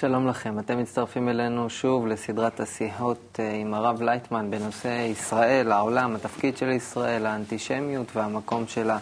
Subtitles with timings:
[0.00, 6.14] שלום לכם, אתם מצטרפים אלינו שוב לסדרת השיחות אה, עם הרב לייטמן בנושא ישראל, העולם,
[6.14, 8.98] התפקיד של ישראל, האנטישמיות והמקום שלה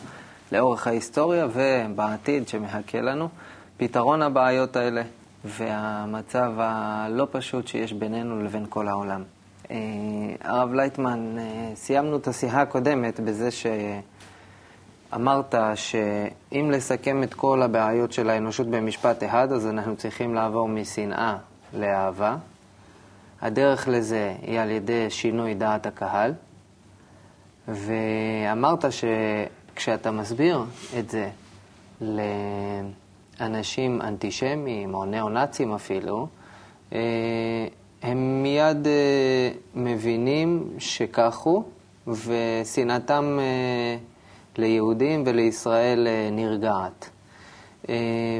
[0.53, 3.29] לאורך ההיסטוריה ובעתיד שמחכה לנו,
[3.77, 5.03] פתרון הבעיות האלה
[5.45, 9.23] והמצב הלא פשוט שיש בינינו לבין כל העולם.
[9.71, 9.77] אה,
[10.41, 13.67] הרב לייטמן, אה, סיימנו את השיחה הקודמת בזה ש...
[15.15, 21.37] אמרת שאם לסכם את כל הבעיות של האנושות במשפט אחד, אז אנחנו צריכים לעבור משנאה
[21.73, 22.37] לאהבה.
[23.43, 26.33] הדרך לזה היא על ידי שינוי דעת הקהל.
[27.69, 30.65] ואמרת שכשאתה מסביר
[30.99, 31.29] את זה
[32.01, 36.27] לאנשים אנטישמיים או ניאו-נאצים אפילו,
[36.93, 36.99] אה,
[38.03, 41.65] הם מיד אה, מבינים שכך הוא,
[42.07, 43.97] ושנאתם אה,
[44.59, 47.11] ליהודים ולישראל אה, נרגעת.
[47.89, 47.95] אה,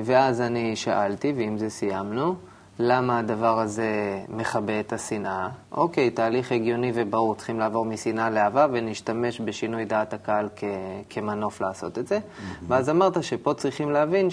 [0.05, 2.35] ואז אני שאלתי, ועם זה סיימנו,
[2.79, 3.89] למה הדבר הזה
[4.29, 5.49] מכבה את השנאה?
[5.73, 10.65] אוקיי, תהליך הגיוני וברור, צריכים לעבור משנאה לאהבה ונשתמש בשינוי דעת הקהל כ-
[11.11, 12.17] כמנוף לעשות את זה.
[12.19, 12.65] Mm-hmm.
[12.69, 14.29] ואז אמרת שפה צריכים להבין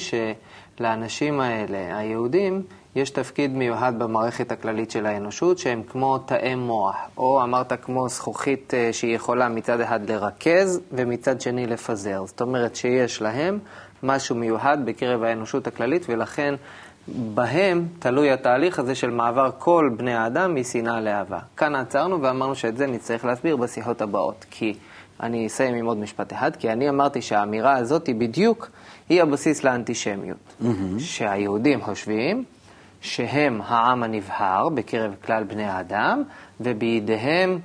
[0.78, 2.64] שלאנשים האלה, היהודים,
[2.96, 8.74] יש תפקיד מיוחד במערכת הכללית של האנושות, שהם כמו תאי מוח, או אמרת כמו זכוכית
[8.74, 12.24] אה, שהיא יכולה מצד אחד לרכז ומצד שני לפזר.
[12.26, 13.60] זאת אומרת שיש להם
[14.04, 16.56] משהו מיוחד בקרב האנושות הכללית, ולכן
[17.08, 21.40] בהם תלוי התהליך הזה של מעבר כל בני האדם משנאה לאהבה.
[21.58, 24.74] כאן עצרנו ואמרנו שאת זה נצטרך להסביר בשיחות הבאות, כי
[25.24, 28.70] אני אסיים עם עוד משפט אחד, כי אני אמרתי שהאמירה הזאת היא בדיוק,
[29.10, 30.38] היא הבסיס לאנטישמיות.
[30.62, 31.00] Mm-hmm.
[31.00, 32.44] שהיהודים חושבים
[33.02, 36.24] שהם העם הנבחר בקרב כלל בני האדם,
[36.60, 37.60] ובידיהם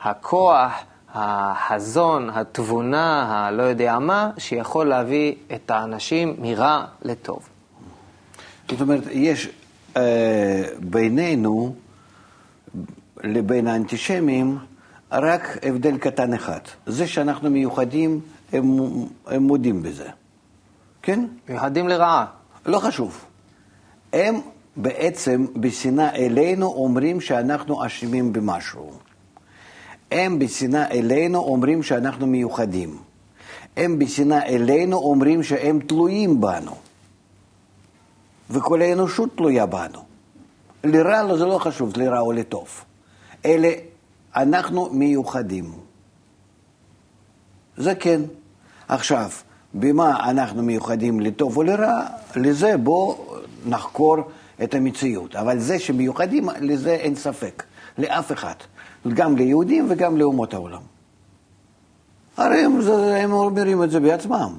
[0.00, 0.72] הכוח,
[1.14, 7.48] החזון, התבונה, הלא יודע מה, שיכול להביא את האנשים מרע לטוב.
[8.70, 9.48] זאת אומרת, יש
[9.96, 11.74] אה, בינינו
[13.24, 14.58] לבין האנטישמים
[15.12, 16.60] רק הבדל קטן אחד.
[16.86, 18.20] זה שאנחנו מיוחדים,
[18.52, 18.78] הם,
[19.26, 20.08] הם מודים בזה.
[21.02, 21.26] כן?
[21.48, 22.26] מיוחדים לרעה.
[22.66, 23.24] לא חשוב.
[24.12, 24.40] הם
[24.76, 28.92] בעצם בשנאה אלינו אומרים שאנחנו אשמים במשהו.
[30.10, 32.98] הם בשנאה אלינו אומרים שאנחנו מיוחדים.
[33.76, 36.74] הם בשנאה אלינו אומרים שהם תלויים בנו.
[38.50, 39.98] וכל האנושות תלויה בנו.
[40.84, 42.84] לרע לו זה לא חשוב, לרע או לטוב.
[43.44, 43.72] אלה,
[44.36, 45.72] אנחנו מיוחדים.
[47.76, 48.20] זה כן.
[48.88, 49.30] עכשיו,
[49.74, 52.00] במה אנחנו מיוחדים לטוב או לרע,
[52.36, 53.31] לזה בוא
[53.66, 54.16] נחקור
[54.62, 55.36] את המציאות.
[55.36, 57.62] אבל זה שמיוחדים, לזה אין ספק,
[57.98, 58.54] לאף אחד.
[59.08, 60.82] גם ליהודים וגם לאומות העולם.
[62.36, 62.80] הרי הם,
[63.16, 64.58] הם אומרים את זה בעצמם.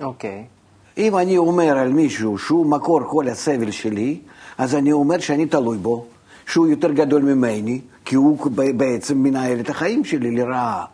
[0.00, 0.44] אוקיי.
[0.48, 0.62] Okay.
[0.98, 4.20] אם אני אומר על מישהו שהוא מקור כל הסבל שלי,
[4.58, 6.06] אז אני אומר שאני תלוי בו,
[6.46, 8.38] שהוא יותר גדול ממני, כי הוא
[8.76, 10.84] בעצם מנהל את החיים שלי לרעה.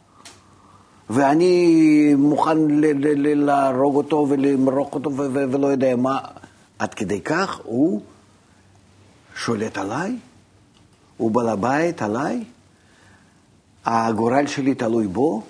[1.11, 2.59] ואני מוכן
[3.35, 6.19] להרוג אותו ולמרוק אותו ולא יודע מה.
[6.79, 8.01] עד כדי כך הוא
[9.37, 10.17] שולט עליי?
[11.17, 12.45] הוא בעל הבית עליי?
[13.85, 15.43] הגורל שלי תלוי בו?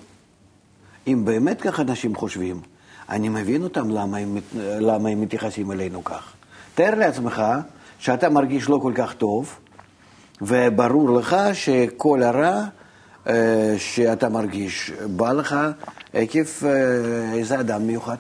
[1.06, 2.60] אם באמת כך אנשים חושבים,
[3.08, 6.32] אני מבין אותם למה הם, למה הם מתייחסים אלינו כך.
[6.74, 7.42] תאר לעצמך
[7.98, 9.58] שאתה מרגיש לא כל כך טוב,
[10.42, 12.64] וברור לך שכל הרע
[13.78, 15.56] שאתה מרגיש בא לך
[16.12, 18.16] עקב אה, איזה אדם מיוחד.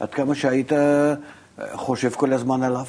[0.00, 1.14] עד כמה שהיית אה,
[1.72, 2.84] חושב כל הזמן עליו.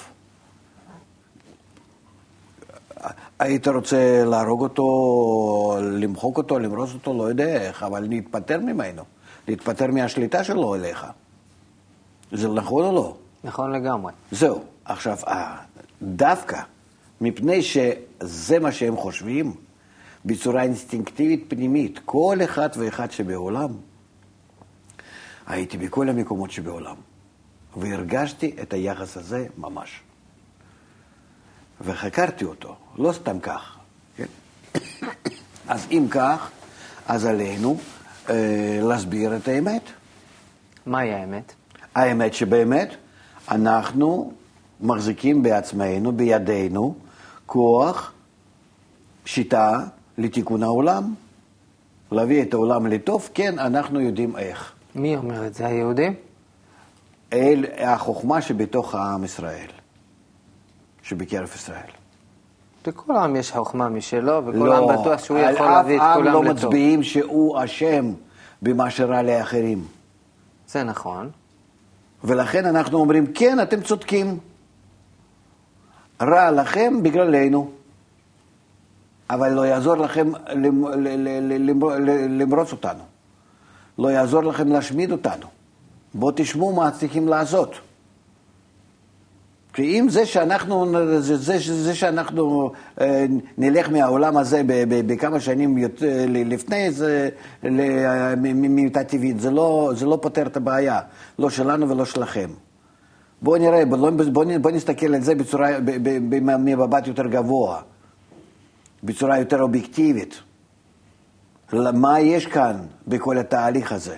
[3.39, 9.03] היית רוצה להרוג אותו, למחוק אותו, למרוס אותו, לא יודע איך, אבל להתפטר ממנו.
[9.47, 11.05] להתפטר מהשליטה שלו אליך.
[12.31, 13.15] זה נכון או לא?
[13.43, 14.13] נכון לגמרי.
[14.31, 14.63] זהו.
[14.85, 15.57] עכשיו, אה,
[16.01, 16.61] דווקא
[17.21, 19.53] מפני שזה מה שהם חושבים,
[20.25, 23.69] בצורה אינסטינקטיבית פנימית, כל אחד ואחד שבעולם,
[25.47, 26.95] הייתי בכל המקומות שבעולם,
[27.77, 30.01] והרגשתי את היחס הזה ממש.
[31.81, 33.77] וחקרתי אותו, לא סתם כך.
[34.17, 34.25] כן?
[35.67, 36.51] אז אם כך,
[37.07, 37.77] אז עלינו
[38.29, 39.81] אה, להסביר את האמת.
[40.85, 41.53] מהי האמת?
[41.95, 42.95] האמת שבאמת
[43.51, 44.33] אנחנו
[44.81, 46.95] מחזיקים בעצמנו, בידינו,
[47.45, 48.11] כוח,
[49.25, 49.79] שיטה
[50.21, 51.13] לתיקון העולם.
[52.11, 54.73] להביא את העולם לטוב, כן, אנחנו יודעים איך.
[54.95, 56.13] מי אומר את זה, היהודים?
[57.33, 59.67] אל החוכמה שבתוך העם ישראל,
[61.03, 61.91] שבקרב ישראל.
[62.87, 66.31] בכל העם יש חוכמה משלו, וכל לא, העם בטוח שהוא יכול להביא את כולם לא
[66.31, 66.45] לטוב.
[66.45, 68.13] אף עם לא מצביעים שהוא אשם
[68.61, 69.85] במה שרע לאחרים.
[70.67, 71.29] זה נכון.
[72.23, 74.37] ולכן אנחנו אומרים, כן, אתם צודקים.
[76.21, 77.71] רע לכם בגללנו.
[79.33, 80.31] אבל לא יעזור לכם
[82.29, 83.03] למרוץ אותנו.
[83.97, 85.47] לא יעזור לכם להשמיד אותנו.
[86.13, 87.75] בואו תשמעו מה צריכים לעשות.
[89.73, 90.85] כי אם זה שאנחנו,
[91.19, 93.25] זה, זה, זה שאנחנו אה,
[93.57, 95.77] נלך מהעולם הזה בכמה שנים
[96.27, 97.29] לפני זה
[98.37, 100.99] ממיטה טבעית, זה לא, זה לא פותר את הבעיה,
[101.39, 102.49] לא שלנו ולא שלכם.
[103.41, 105.69] בואו נראה, בואו בוא, בוא נסתכל על זה בצורה,
[106.39, 107.81] ממבט יותר גבוה,
[109.03, 110.41] בצורה יותר אובייקטיבית.
[111.73, 112.77] מה יש כאן
[113.07, 114.17] בכל התהליך הזה?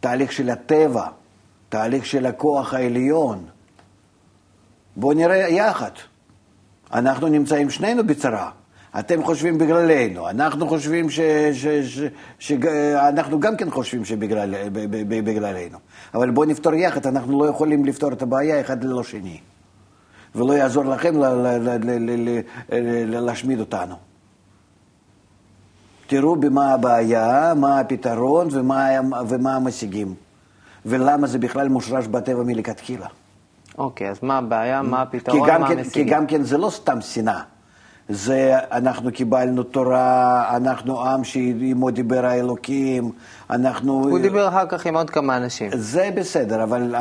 [0.00, 1.06] תהליך של הטבע,
[1.68, 3.46] תהליך של הכוח העליון.
[4.96, 5.90] בואו נראה יחד.
[6.92, 8.50] אנחנו נמצאים שנינו בצרה.
[8.98, 11.20] אתם חושבים בגללנו, אנחנו חושבים ש...
[11.52, 11.66] ש...
[11.66, 12.00] ש...
[12.38, 12.52] ש...
[13.08, 15.78] אנחנו גם כן חושבים שבגללנו.
[16.14, 19.40] אבל בואו נפתור יחד, אנחנו לא יכולים לפתור את הבעיה אחד ללא שני.
[20.34, 21.14] ולא יעזור לכם.
[23.08, 23.94] להשמיד אותנו.
[26.06, 28.88] תראו במה הבעיה, מה הפתרון ומה,
[29.28, 30.14] ומה המשיגים.
[30.86, 33.06] ולמה זה בכלל מושרש בטבע מלכתחילה.
[33.78, 35.90] אוקיי, אז מה הבעיה, מה הפתרון, מה כן, המשיגים?
[35.92, 37.40] כי גם כן זה לא סתם שנאה.
[38.08, 43.10] זה אנחנו קיבלנו תורה, אנחנו עם שעימו דיבר האלוקים,
[43.50, 43.92] אנחנו...
[43.92, 45.70] הוא דיבר אחר כך עם עוד כמה אנשים.
[45.74, 46.94] זה בסדר, אבל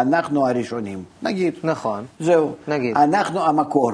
[0.00, 1.54] אנחנו הראשונים, נגיד.
[1.64, 2.04] נכון.
[2.20, 2.54] זהו.
[2.68, 2.96] נגיד.
[2.96, 3.92] אנחנו המקור.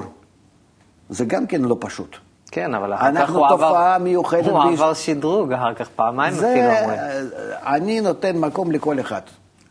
[1.09, 2.17] זה גם כן לא פשוט.
[2.51, 4.03] כן, אבל אחר כך אנחנו הוא תופעה עבר...
[4.03, 4.45] מיוחדת.
[4.45, 6.99] הוא עבר שדרוג אחר כך, פעמיים זה, אפילו אומרים.
[7.65, 9.21] אני נותן מקום לכל אחד.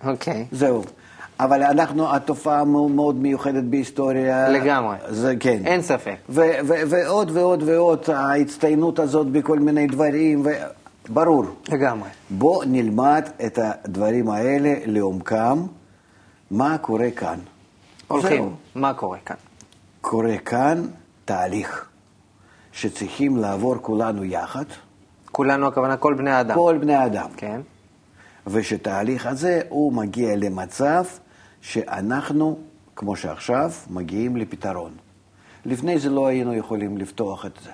[0.07, 0.47] אוקיי.
[0.53, 0.85] זהו.
[1.41, 4.49] אבל אנחנו, התופעה מאוד מיוחדת בהיסטוריה.
[4.49, 4.97] לגמרי.
[5.09, 5.63] זה כן.
[5.65, 6.17] אין ספק.
[6.29, 10.51] ו- ו- ועוד ועוד ועוד, ההצטיינות הזאת בכל מיני דברים, ו-
[11.09, 11.45] ברור.
[11.69, 12.09] לגמרי.
[12.31, 15.63] בוא נלמד את הדברים האלה לעומקם,
[16.51, 17.39] מה קורה כאן.
[18.09, 18.43] הולכים.
[18.43, 18.51] זהו.
[18.75, 19.37] מה קורה כאן?
[20.01, 20.83] קורה כאן
[21.25, 21.89] תהליך
[22.73, 24.65] שצריכים לעבור כולנו יחד,
[25.33, 26.55] כולנו, הכוונה כל בני האדם.
[26.55, 27.29] כל בני האדם.
[27.37, 27.61] כן.
[28.47, 31.05] ושתהליך הזה הוא מגיע למצב
[31.65, 32.59] שאנחנו,
[32.97, 34.97] כמו שעכשיו, מגיעים לפתרון.
[35.67, 37.71] לפני זה לא היינו יכולים לפתוח את זה.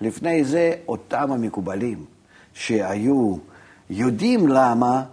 [0.00, 2.04] לפני זה אותם המקובלים
[2.54, 3.36] שהיו
[3.90, 5.04] יודעים למה,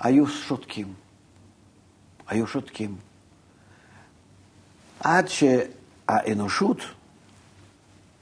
[0.00, 0.92] היו שותקים.
[2.28, 2.96] היו שותקים.
[5.00, 6.78] עד שהאנושות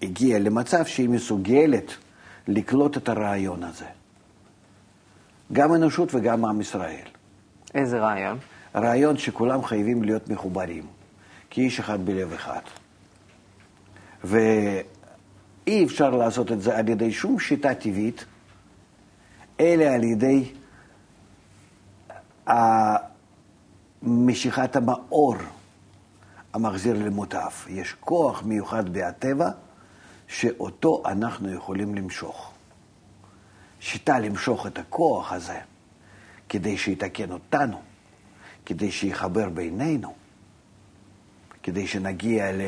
[0.03, 1.93] הגיעה למצב שהיא מסוגלת
[2.49, 3.87] לקלוט את הרעיון הזה.
[5.53, 7.07] גם האנושות וגם עם ישראל.
[7.75, 8.39] איזה רעיון?
[8.75, 10.87] רעיון שכולם חייבים להיות מחוברים,
[11.51, 12.61] כאיש אחד בלב אחד.
[14.25, 18.25] ואי אפשר לעשות את זה על ידי שום שיטה טבעית,
[19.61, 20.53] אלא על ידי
[24.03, 25.35] משיכת המאור
[26.53, 27.67] המחזיר למוטף.
[27.71, 29.51] יש כוח מיוחד בטבע
[30.29, 32.53] שאותו אנחנו יכולים למשוך.
[33.81, 35.59] שיטה למשוך את הכוח הזה
[36.49, 37.81] כדי שיתקן אותנו,
[38.71, 40.15] כדי שיחבר בינינו,
[41.63, 42.61] כדי שנגיע ל...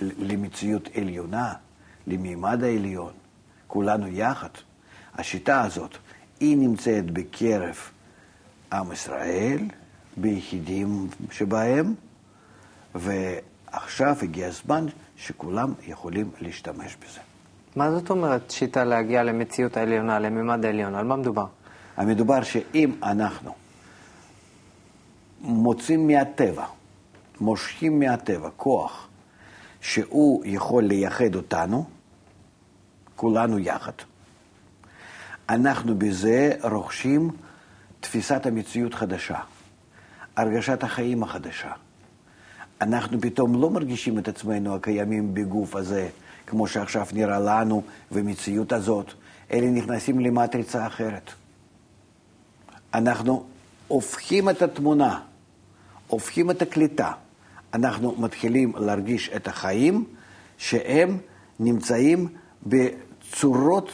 [0.00, 1.54] למציאות עליונה,
[2.06, 3.12] למימד העליון,
[3.66, 4.48] כולנו יחד.
[5.14, 5.96] השיטה הזאת,
[6.40, 7.76] היא נמצאת בקרב
[8.72, 9.58] עם ישראל,
[10.16, 11.94] ביחידים שבהם,
[12.94, 17.20] ועכשיו הגיע הזמן שכולם יכולים להשתמש בזה.
[17.76, 20.94] מה זאת אומרת שיטה להגיע למציאות העליונה, לממד העליון?
[20.94, 21.46] על מה מדובר?
[21.96, 23.54] המדובר שאם אנחנו
[25.40, 26.64] מוצאים מהטבע,
[27.40, 29.08] מושכים מהטבע כוח
[29.80, 31.84] שהוא יכול לייחד אותנו,
[33.16, 33.92] כולנו יחד,
[35.48, 37.30] אנחנו בזה רוכשים
[38.00, 39.38] תפיסת המציאות חדשה,
[40.36, 41.72] הרגשת החיים החדשה.
[42.80, 46.08] אנחנו פתאום לא מרגישים את עצמנו הקיימים בגוף הזה,
[46.46, 49.12] כמו שעכשיו נראה לנו, ומציאות הזאת,
[49.52, 51.30] אלא נכנסים למטריצה אחרת.
[52.94, 53.44] אנחנו
[53.88, 55.20] הופכים את התמונה,
[56.08, 57.12] הופכים את הקליטה.
[57.74, 60.04] אנחנו מתחילים להרגיש את החיים
[60.58, 61.18] שהם
[61.60, 62.28] נמצאים
[62.66, 63.90] בצורות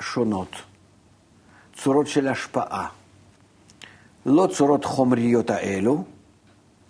[0.00, 0.56] שונות,
[1.76, 2.88] צורות של השפעה.
[4.26, 6.04] לא צורות חומריות האלו,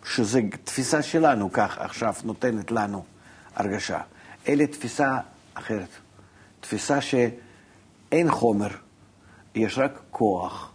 [0.05, 3.05] שזו תפיסה שלנו, כך עכשיו נותנת לנו
[3.57, 4.01] הרגשה,
[4.49, 5.19] אלא תפיסה
[5.55, 5.89] אחרת.
[6.61, 8.69] תפיסה שאין חומר,
[9.55, 10.73] יש רק כוח,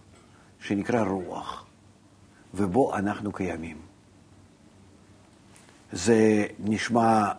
[0.60, 1.66] שנקרא רוח,
[2.54, 3.93] ובו אנחנו קיימים.
[5.94, 7.32] זה נשמע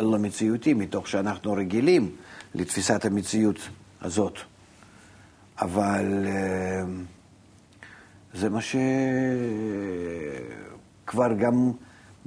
[0.00, 2.10] לא מציאותי, מתוך שאנחנו רגילים
[2.54, 3.56] לתפיסת המציאות
[4.02, 4.38] הזאת,
[5.60, 6.26] אבל
[8.34, 8.60] זה מה
[11.04, 11.72] שכבר גם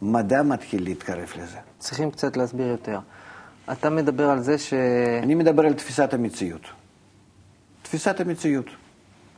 [0.02, 1.58] מדע מתחיל להתקרב לזה.
[1.80, 3.00] צריכים קצת להסביר יותר.
[3.72, 4.74] אתה מדבר על זה ש...
[5.24, 6.62] אני מדבר על תפיסת המציאות.
[7.82, 8.66] תפיסת המציאות,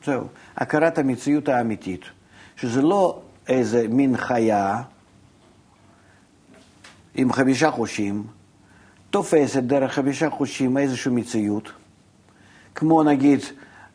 [0.06, 0.28] זהו.
[0.58, 2.02] הכרת המציאות האמיתית,
[2.56, 4.82] שזה לא איזה מין חיה
[7.16, 8.24] עם חמישה חושים,
[9.10, 11.72] תופסת דרך חמישה חושים איזושהי מציאות,
[12.76, 13.40] כמו נגיד,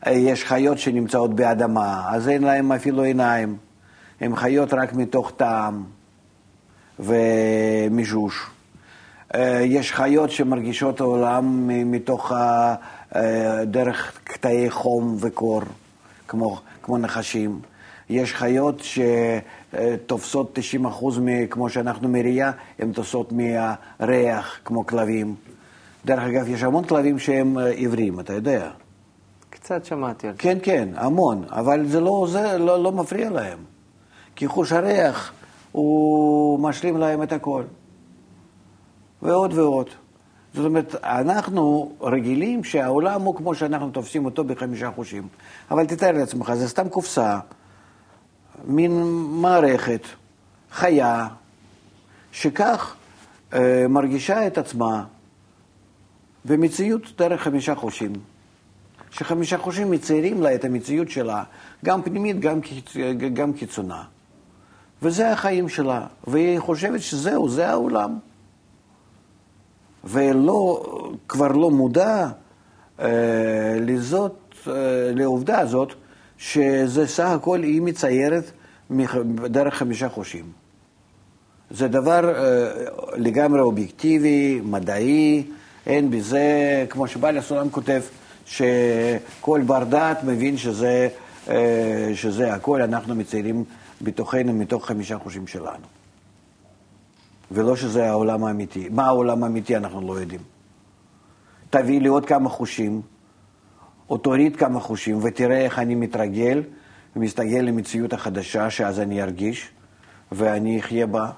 [0.07, 3.57] יש חיות שנמצאות באדמה, אז אין להם אפילו עיניים,
[4.21, 5.83] הן חיות רק מתוך טעם
[6.99, 8.49] ומישוש.
[9.61, 12.31] יש חיות שמרגישות העולם מתוך,
[13.63, 15.61] דרך קטעי חום וקור,
[16.27, 17.59] כמו, כמו נחשים.
[18.09, 18.81] יש חיות
[19.73, 25.35] שתופסות 90 אחוז, כמו שאנחנו מראייה, הן תופסות מהריח, כמו כלבים.
[26.05, 28.69] דרך אגב, יש המון כלבים שהם עיוורים, אתה יודע.
[29.49, 30.39] קצת שמעתי על זה.
[30.39, 33.57] כן, כן, המון, אבל זה לא, זה לא, לא מפריע להם.
[34.35, 35.33] כי חוש הריח
[35.71, 37.63] הוא משלים להם את הכל.
[39.21, 39.89] ועוד ועוד.
[40.53, 45.27] זאת אומרת, אנחנו רגילים שהעולם הוא כמו שאנחנו תופסים אותו בחמישה חושים.
[45.71, 47.39] אבל תתאר לעצמך, זה סתם קופסה,
[48.65, 49.03] מין
[49.41, 50.01] מערכת,
[50.71, 51.27] חיה,
[52.31, 52.95] שכך
[53.53, 55.03] אה, מרגישה את עצמה
[56.45, 58.13] במציאות דרך חמישה חושים.
[59.11, 61.43] שחמישה חושים מציירים לה את המציאות שלה,
[61.85, 62.59] גם פנימית, גם,
[63.33, 64.03] גם חיצונה.
[65.01, 68.19] וזה החיים שלה, והיא חושבת שזהו, זה העולם.
[70.03, 70.83] ולא,
[71.27, 72.27] כבר לא מודע
[72.99, 73.07] אה,
[73.81, 74.35] לזאת,
[74.67, 74.73] אה,
[75.15, 75.93] לעובדה הזאת,
[76.37, 78.43] שזה סך הכל היא מציירת
[79.49, 80.45] דרך חמישה חושים.
[81.71, 82.71] זה דבר אה,
[83.15, 85.43] לגמרי אובייקטיבי, מדעי,
[85.85, 88.01] אין בזה, כמו שבעל הסולם כותב,
[88.45, 91.09] שכל בר דעת מבין שזה,
[91.49, 93.63] אה, שזה הכל, אנחנו מציירים
[94.01, 95.85] בתוכנו מתוך חמישה חושים שלנו.
[97.51, 98.89] ולא שזה העולם האמיתי.
[98.91, 100.41] מה העולם האמיתי אנחנו לא יודעים.
[101.69, 103.01] תביא לי עוד כמה חושים,
[104.09, 106.63] או תוריד כמה חושים, ותראה איך אני מתרגל
[107.15, 109.69] ומסתגל למציאות החדשה, שאז אני ארגיש,
[110.31, 111.31] ואני אחיה בה.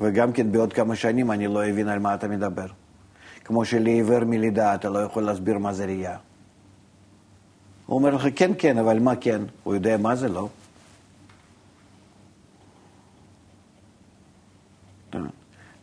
[0.00, 2.66] וגם כן בעוד כמה שנים אני לא אבין על מה אתה מדבר.
[3.44, 6.16] כמו שלעיוור מלידה אתה לא יכול להסביר מה זה ראייה.
[7.86, 9.42] הוא אומר לך, כן, כן, אבל מה כן?
[9.64, 10.48] הוא יודע מה זה, לא?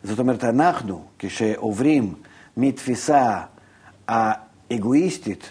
[0.04, 2.14] זאת אומרת, אנחנו, כשעוברים
[2.56, 3.40] מתפיסה
[4.72, 5.50] האגואיסטית,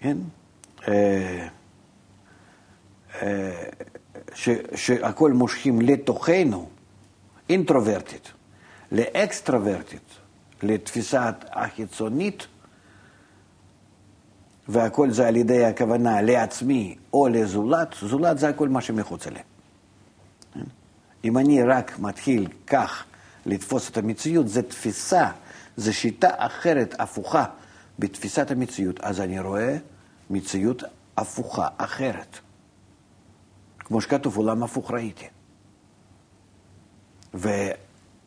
[0.00, 0.16] כן?
[0.88, 1.48] אה,
[3.22, 3.64] אה,
[4.34, 6.68] ש, שהכל מושכים לתוכנו,
[7.48, 8.32] אינטרוברטית,
[8.92, 10.08] לאקסטרוברטית,
[10.62, 12.46] לתפיסת החיצונית,
[14.68, 19.44] והכל זה על ידי הכוונה לעצמי או לזולת, זולת זה הכל מה שמחוץ אליהם.
[21.24, 23.04] אם אני רק מתחיל כך
[23.46, 25.30] לתפוס את המציאות, זו תפיסה,
[25.76, 27.44] זו שיטה אחרת, הפוכה,
[27.98, 29.76] בתפיסת המציאות, אז אני רואה
[30.30, 30.82] מציאות
[31.16, 32.38] הפוכה, אחרת.
[33.78, 35.26] כמו שכתוב, עולם הפוך ראיתי.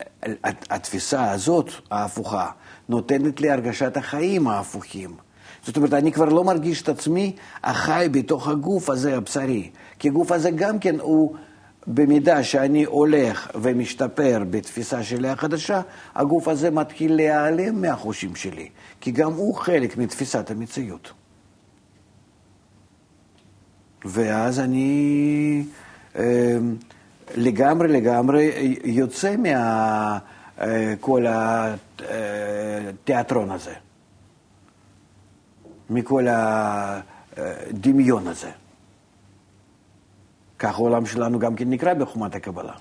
[0.07, 2.51] והתפיסה הזאת, ההפוכה,
[2.89, 5.17] נותנת לי הרגשת החיים ההפוכים.
[5.63, 10.31] זאת אומרת, אני כבר לא מרגיש את עצמי החי בתוך הגוף הזה הבשרי, כי הגוף
[10.31, 11.35] הזה גם כן הוא
[11.87, 15.81] במידה שאני הולך ומשתפר בתפיסה שלי החדשה,
[16.15, 18.69] הגוף הזה מתחיל להיעלם מהחושים שלי,
[19.01, 21.11] כי גם הוא חלק מתפיסת המציאות.
[24.05, 25.63] ואז אני
[26.15, 26.57] אה,
[27.35, 31.75] לגמרי לגמרי יוצא מכל אה,
[32.89, 33.73] התיאטרון הזה,
[35.89, 36.27] מכל
[37.37, 38.49] הדמיון הזה.
[40.59, 42.73] כך העולם שלנו גם כן נקרא בחומת הקבלה,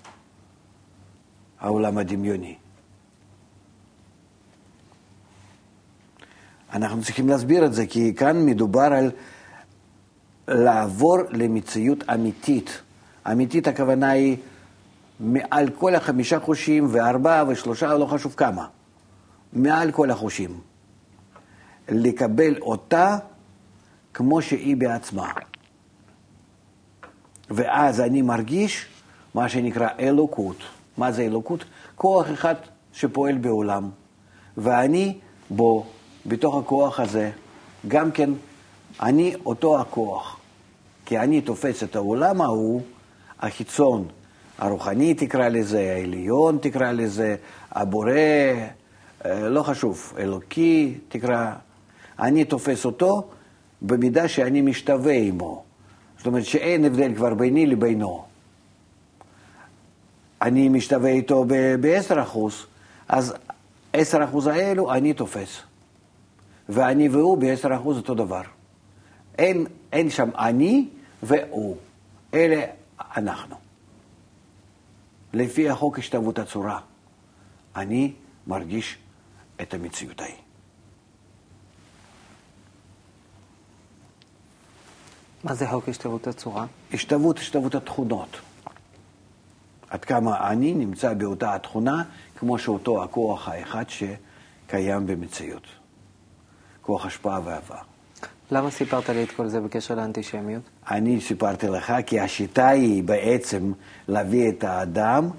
[1.61, 2.57] העולם הדמיוני.
[6.73, 9.11] אנחנו צריכים להסביר את זה, כי כאן מדובר על
[10.49, 12.83] לעבור למציאות אמיתית.
[13.33, 14.37] אמיתית הכוונה היא
[15.21, 18.67] מעל כל החמישה חושים וארבעה ושלושה, לא חשוב כמה.
[19.53, 20.61] מעל כל החושים.
[21.89, 23.19] לקבל אותה
[24.15, 25.33] כמו שהיא בעצמה.
[27.51, 28.87] ואז אני מרגיש
[29.35, 30.57] מה שנקרא אלוקות.
[30.97, 31.65] מה זה אלוקות?
[31.95, 32.55] כוח אחד
[32.93, 33.91] שפועל בעולם,
[34.57, 35.19] ואני
[35.51, 35.87] בו,
[36.27, 37.31] בתוך הכוח הזה,
[37.89, 38.31] גם כן,
[39.03, 40.37] אני אותו הכוח.
[41.07, 42.81] כי אני תופס את העולם ההוא,
[43.41, 44.09] החיצון,
[44.59, 47.37] הרוחני תקרא לזה, העליון תקרא לזה,
[47.73, 48.13] הבורא,
[49.25, 51.53] אה, לא חשוב, אלוקי תקרא.
[52.19, 53.29] אני תופס אותו
[53.83, 55.66] במידה שאני משתווה עמו.
[56.27, 58.25] זאת אומרת שאין הבדל כבר ביני לבינו.
[60.43, 62.39] אני משתווה איתו ב-10%,
[63.09, 63.35] אז
[63.95, 63.99] 10%
[64.51, 65.63] האלו אני תופס.
[66.69, 68.43] ואני והוא ב-10% אותו דבר.
[69.39, 70.89] אין, אין שם אני
[71.23, 71.77] והוא,
[72.35, 72.63] אלה
[73.17, 73.57] אנחנו.
[75.33, 76.81] לפי החוק השתוות הצורה,
[77.77, 78.13] אני
[78.47, 78.99] מרגיש
[79.63, 80.46] את המציאות ההיא.
[85.47, 86.67] מה זה חוק השתוות הצורה?
[86.93, 88.37] השתוות, השתוות התכונות.
[89.91, 92.03] עד כמה אני נמצא באותה התכונה,
[92.37, 95.63] כמו שאותו הכוח האחד שקיים במציאות.
[96.83, 97.79] כוח השפעה ועבר.
[98.51, 100.63] למה סיפרת לי את כל זה בקשר לאנטישמיות?
[100.91, 103.73] אני סיפרתי לך כי השיטה היא בעצם
[104.09, 105.31] להביא את האדם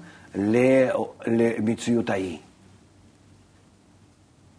[1.26, 2.38] למציאות ההיא.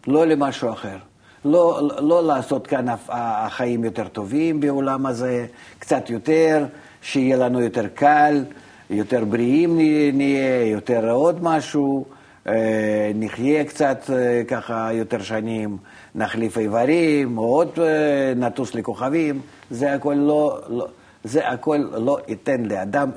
[0.06, 0.98] לא למשהו אחר.
[1.44, 5.46] לא, לא לעשות כאן החיים יותר טובים בעולם הזה,
[5.78, 6.64] קצת יותר,
[7.02, 8.44] שיהיה לנו יותר קל,
[8.90, 9.78] יותר בריאים
[10.12, 12.04] נהיה, יותר עוד משהו,
[12.46, 15.76] אה, נחיה קצת אה, ככה יותר שנים,
[16.14, 20.86] נחליף איברים, עוד אה, נטוס לכוכבים, זה הכל לא, לא,
[21.24, 23.10] זה הכל לא ייתן לאדם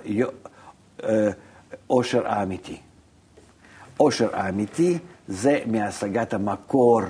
[1.90, 2.78] אושר האמיתי.
[4.00, 7.02] אושר האמיתי זה מהשגת המקור.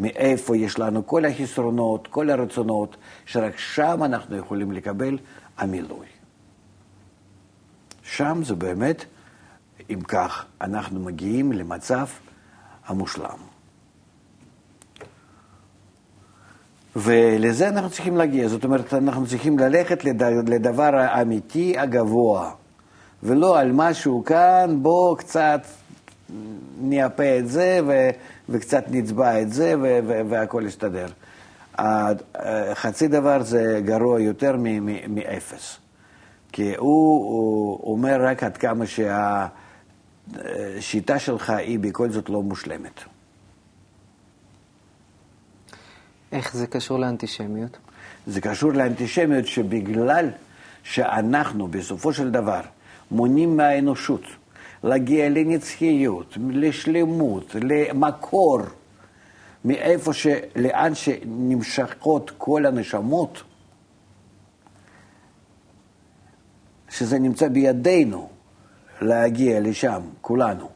[0.00, 5.18] מאיפה יש לנו כל החסרונות, כל הרצונות, שרק שם אנחנו יכולים לקבל
[5.58, 6.06] המילוי.
[8.02, 9.04] שם זה באמת,
[9.90, 12.06] אם כך, אנחנו מגיעים למצב
[12.86, 13.38] המושלם.
[16.96, 20.04] ולזה אנחנו צריכים להגיע, זאת אומרת, אנחנו צריכים ללכת
[20.48, 22.50] לדבר האמיתי הגבוה,
[23.22, 25.60] ולא על משהו כאן, בוא קצת
[26.80, 27.80] נייפה את זה
[28.50, 29.74] וקצת נצבע את זה
[30.28, 31.06] והכל יסתדר.
[32.74, 34.56] חצי דבר זה גרוע יותר
[35.08, 35.76] מאפס.
[36.52, 38.84] כי הוא, הוא אומר רק עד כמה
[40.36, 43.00] שהשיטה שלך היא בכל זאת לא מושלמת.
[46.32, 47.78] איך זה קשור לאנטישמיות?
[48.26, 50.30] זה קשור לאנטישמיות שבגלל
[50.82, 52.60] שאנחנו בסופו של דבר
[53.10, 54.22] מונעים מהאנושות
[54.82, 58.60] להגיע לנצחיות, לשלמות, למקור,
[59.64, 60.26] מאיפה ש...
[60.56, 63.42] לאן שנמשכות כל הנשמות,
[66.88, 68.28] שזה נמצא בידינו
[69.00, 70.68] להגיע לשם, כולנו.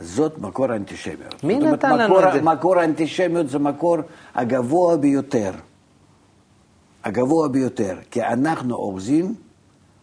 [0.00, 1.44] זאת מקור האנטישמיות.
[1.44, 2.42] מי נתן לנו את זה?
[2.42, 3.96] מקור האנטישמיות זה מקור
[4.34, 5.52] הגבוה ביותר.
[7.04, 7.98] הגבוה ביותר.
[8.10, 9.34] כי אנחנו אוחזים,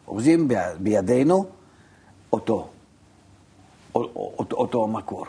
[0.07, 0.47] אוחזים
[0.79, 1.45] בידינו
[2.33, 2.69] אותו,
[3.95, 5.25] אותו, אותו המקור,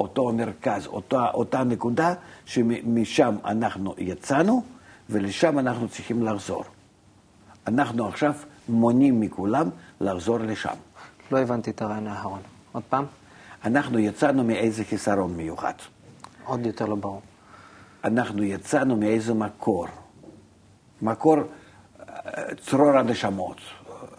[0.00, 2.14] אותו המרכז, אותה, אותה נקודה
[2.46, 4.62] שמשם אנחנו יצאנו
[5.10, 6.64] ולשם אנחנו צריכים לחזור.
[7.66, 8.34] אנחנו עכשיו
[8.68, 9.68] מונעים מכולם
[10.00, 10.74] לחזור לשם.
[11.32, 12.40] לא הבנתי את הרעיון האחרון.
[12.72, 13.04] עוד פעם?
[13.64, 15.72] אנחנו יצאנו מאיזה חיסרון מיוחד.
[16.44, 17.22] עוד יותר לא ברור.
[18.04, 19.86] אנחנו יצאנו מאיזה מקור.
[21.02, 23.56] מקור אה, צרור הנשמות.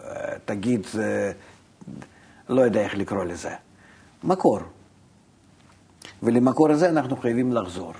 [0.04, 0.86] אה, תגיד,
[2.48, 3.54] לא יודע איך לקרוא לזה.
[4.24, 4.58] מקור.
[6.22, 7.92] ולמקור הזה אנחנו חייבים לחזור.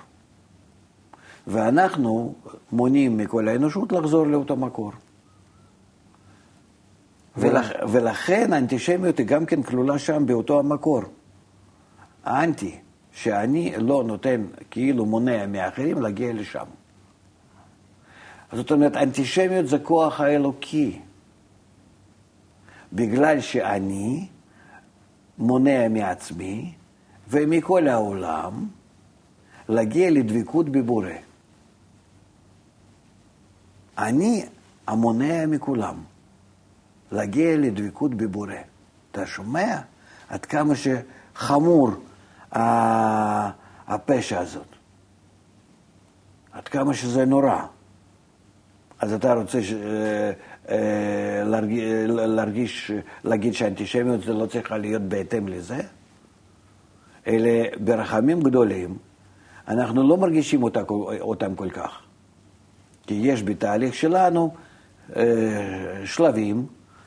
[1.46, 2.34] ואנחנו
[2.72, 4.92] מונעים מכל האנושות לחזור לאותו מקור.
[7.36, 11.02] ולכ, ולכן האנטישמיות היא גם כן כלולה שם באותו המקור.
[12.24, 12.78] האנטי,
[13.12, 16.64] שאני לא נותן, כאילו מונע מאחרים להגיע לשם.
[18.52, 21.00] זאת אומרת, אנטישמיות זה כוח האלוקי.
[22.92, 24.28] בגלל שאני
[25.38, 26.74] מונע מעצמי
[27.28, 28.68] ומכל העולם
[29.68, 31.12] להגיע לדבקות בבורא.
[33.98, 34.46] אני
[34.86, 36.02] המונע מכולם.
[37.12, 38.54] להגיע לדבקות בבורא.
[39.10, 39.80] אתה שומע
[40.28, 41.90] עד כמה שחמור
[43.86, 44.66] הפשע הזאת?
[46.52, 47.66] עד כמה שזה נורא.
[48.98, 49.72] אז אתה רוצה ש...
[50.68, 52.90] אה, אה, להרגיש,
[53.24, 55.80] להגיד שהאנטישמיות זה לא צריכה להיות בהתאם לזה?
[57.26, 58.96] אלה ברחמים גדולים,
[59.68, 60.80] אנחנו לא מרגישים אותה,
[61.20, 62.00] אותם כל כך.
[63.06, 64.54] כי יש בתהליך שלנו
[65.16, 65.22] אה,
[66.04, 66.66] שלבים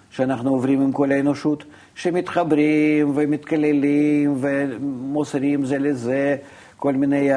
[0.10, 1.64] שאנחנו עוברים עם כל האנושות,
[1.96, 6.38] שמתחברים ומתקללים ומוסרים זה לזה
[6.78, 7.30] כל מיני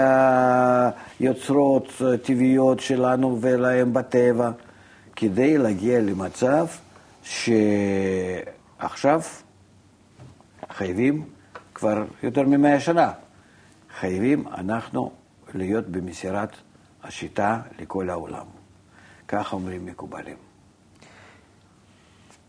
[1.20, 4.50] יוצרות טבעיות שלנו ולהם בטבע,
[5.20, 6.66] כדי להגיע למצב
[7.22, 7.60] שעכשיו
[10.70, 11.24] חייבים,
[11.74, 13.12] כבר יותר ממאה שנה,
[14.00, 15.12] חייבים אנחנו
[15.54, 16.48] להיות במסירת
[17.02, 18.46] השיטה לכל העולם.
[19.28, 20.36] כך אומרים מקובלים.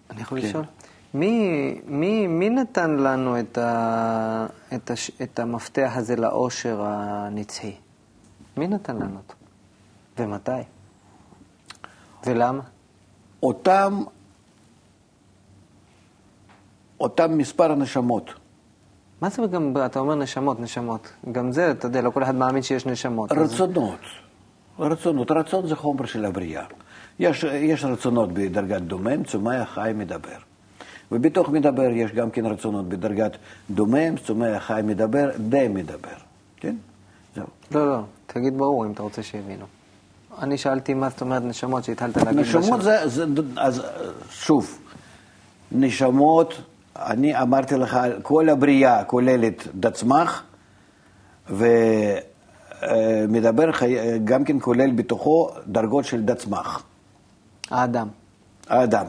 [0.09, 0.47] אני יכול כן.
[0.47, 0.65] לשאול?
[1.13, 7.75] מי, מי, מי נתן לנו את, ה, את, הש, את המפתח הזה לאושר הנצחי?
[8.57, 9.33] מי נתן לנו אותו?
[10.17, 10.78] ומתי?
[12.25, 12.61] ולמה?
[13.43, 14.03] אותם,
[16.99, 18.33] אותם מספר נשמות.
[19.21, 21.09] מה זה גם, אתה אומר נשמות, נשמות.
[21.31, 23.31] גם זה, אתה יודע, לא כל אחד מאמין שיש נשמות.
[23.31, 23.99] אז- רצונות.
[24.79, 25.31] רצונות.
[25.31, 26.65] רצון זה חומר של הבריאה.
[27.19, 30.37] יש, יש רצונות בדרגת דומם, צומח, חי, מדבר.
[31.11, 33.31] ובתוך מדבר יש גם כן רצונות בדרגת
[33.69, 36.15] דומם, צומח, חי, מדבר, די מדבר.
[36.57, 36.75] כן?
[37.35, 37.45] זהו.
[37.71, 39.65] לא, לא, תגיד ברור אם אתה רוצה שיבינו.
[40.41, 42.39] אני שאלתי מה זאת אומרת נשמות שהתחלת להגיד.
[42.39, 42.81] נשמות.
[42.81, 43.25] זה, זה,
[43.57, 43.81] אז
[44.31, 44.79] שוב,
[45.71, 46.53] נשמות,
[46.95, 50.43] אני אמרתי לך, כל הבריאה כוללת דצמח,
[53.19, 56.83] ומדבר חי- גם כן כולל בתוכו דרגות של דצמח,
[57.71, 58.07] האדם.
[58.67, 59.05] האדם.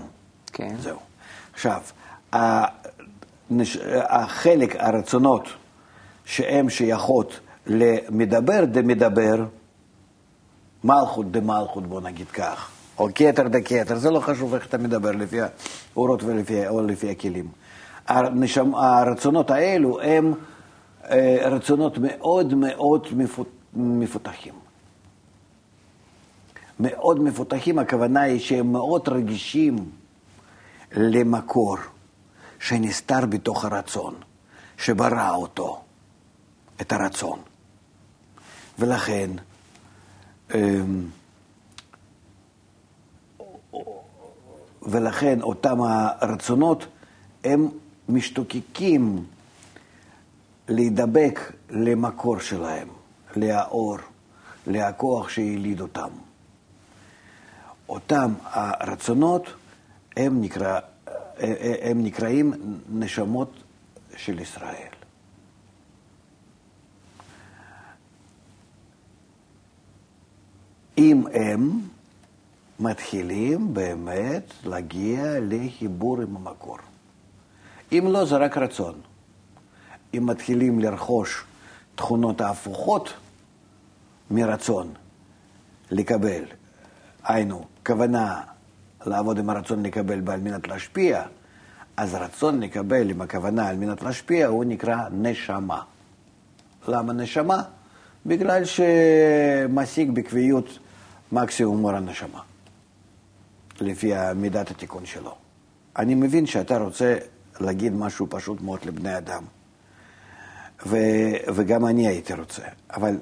[0.52, 0.74] כן.
[0.80, 0.98] זהו.
[1.54, 1.80] עכשיו.
[4.09, 5.48] החלק, הרצונות
[6.24, 9.44] שהן שייכות למדבר דמדבר,
[10.85, 15.38] מלכות דמלכות, בוא נגיד כך, או כתר דכתר, זה לא חשוב איך אתה מדבר, לפי
[15.40, 17.49] האורות ולפי, או לפי הכלים.
[18.09, 20.35] הנשם, הרצונות האלו הם
[21.11, 24.55] אה, רצונות מאוד מאוד מפות, מפותחים.
[26.81, 29.77] מאוד מפותחים, הכוונה היא שהם מאוד רגישים
[30.93, 31.77] למקור
[32.59, 34.14] שנסתר בתוך הרצון,
[34.77, 35.81] שברא אותו,
[36.81, 37.38] את הרצון.
[38.79, 39.31] ולכן,
[44.82, 46.86] ולכן אותם הרצונות
[47.44, 47.68] הם
[48.08, 49.24] משתוקקים
[50.68, 52.88] להידבק למקור שלהם,
[53.36, 53.96] לאור,
[54.66, 56.08] לכוח שהיליד אותם.
[57.88, 59.46] אותם הרצונות
[60.16, 60.80] הם, נקרא,
[61.82, 62.52] הם נקראים
[62.88, 63.52] נשמות
[64.16, 64.89] של ישראל.
[71.00, 71.80] אם הם
[72.80, 76.78] מתחילים באמת להגיע לחיבור עם המקור.
[77.92, 78.94] אם לא, זה רק רצון.
[80.14, 81.44] אם מתחילים לרכוש
[81.94, 83.12] תכונות ההפוכות
[84.30, 84.92] מרצון
[85.90, 86.42] לקבל,
[87.24, 88.40] היינו, כוונה
[89.06, 91.22] לעבוד עם הרצון לקבל ועל מנת להשפיע,
[91.96, 95.82] אז רצון לקבל עם הכוונה על מנת להשפיע הוא נקרא נשמה.
[96.88, 97.62] למה נשמה?
[98.26, 100.78] בגלל שמשיג בקביעות
[101.33, 102.40] מקסימום אור הנשמה,
[103.81, 105.35] לפי מידת התיקון שלו.
[105.97, 107.16] אני מבין שאתה רוצה
[107.61, 109.43] להגיד משהו פשוט מאוד לבני אדם,
[110.87, 110.97] ו,
[111.55, 112.62] וגם אני הייתי רוצה,
[112.93, 113.16] אבל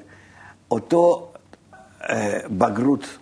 [0.71, 1.33] אותו
[2.11, 3.19] אה, בגרות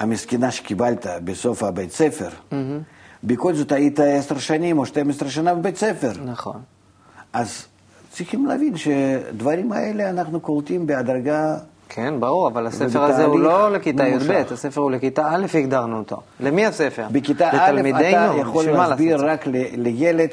[0.00, 2.54] המסכנה שקיבלת בסוף הבית ספר, mm-hmm.
[3.24, 6.12] בכל זאת היית עשר שנים או 12 שנה בבית ספר.
[6.24, 6.62] נכון.
[7.32, 7.66] אז
[8.10, 11.58] צריכים להבין שדברים האלה אנחנו קולטים בהדרגה,
[11.92, 14.08] כן, ברור, אבל הספר הזה הוא לא לכיתה.
[14.08, 16.16] י"ב, הספר הוא לכיתה א', הגדרנו אותו.
[16.40, 17.06] למי הספר?
[17.12, 18.06] בכיתה א' אתה
[18.40, 19.24] יכול להסביר?
[19.30, 19.44] רק
[19.76, 20.28] לילד,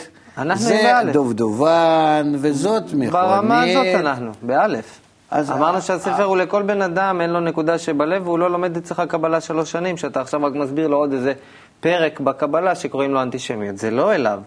[0.56, 1.12] זה.
[1.14, 3.10] דובדובן וזאת מכונית.
[3.12, 5.00] ברמה הזאת אנחנו, באלף.
[5.32, 8.78] אז אמרנו ה- שהספר הוא לכל בן אדם, אין לו נקודה שבלב, והוא לא לומד
[8.78, 11.34] אצלך קבלה שלוש שנים, שאתה עכשיו רק מסביר לו עוד איזה
[11.80, 13.78] פרק בקבלה שקוראים לו אנטישמיות.
[13.78, 14.40] זה לא אליו.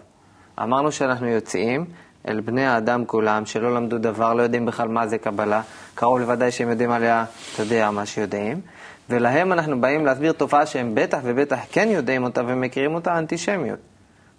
[0.63, 1.85] אמרנו שאנחנו יוצאים
[2.27, 5.61] אל בני האדם כולם, שלא למדו דבר, לא יודעים בכלל מה זה קבלה,
[5.95, 8.61] קרוב לוודאי שהם יודעים עליה, אתה יודע, מה שיודעים,
[9.09, 13.79] ולהם אנחנו באים להסביר תופעה שהם בטח ובטח כן יודעים אותה ומכירים אותה, אנטישמיות.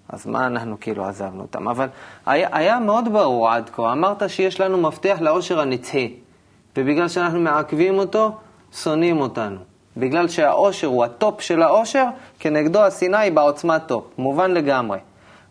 [0.08, 1.68] אז מה אנחנו כאילו עזבנו אותם?
[1.68, 1.88] אבל
[2.26, 6.14] היה, היה מאוד ברור עד כה, אמרת שיש לנו מפתח לאושר הנצחי,
[6.76, 8.32] ובגלל שאנחנו מעכבים אותו,
[8.72, 9.58] שונאים אותנו.
[9.96, 12.04] בגלל שהאושר הוא ה top של האושר,
[12.38, 14.98] כנגדו השנאה היא בעוצמת top, מובן לגמרי.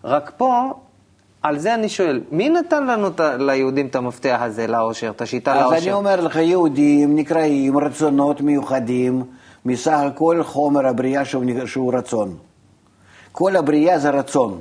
[0.04, 0.74] רק פה,
[1.44, 5.54] על זה אני שואל, מי נתן לנו, ה- ליהודים את המפתח הזה לאושר, את השיטה
[5.54, 5.78] אז לאושר?
[5.78, 9.24] אני אומר לך, יהודים נקראים רצונות מיוחדים
[9.66, 12.36] מסך הכל חומר הבריאה שהוא, שהוא רצון.
[13.32, 14.60] כל הבריאה זה רצון.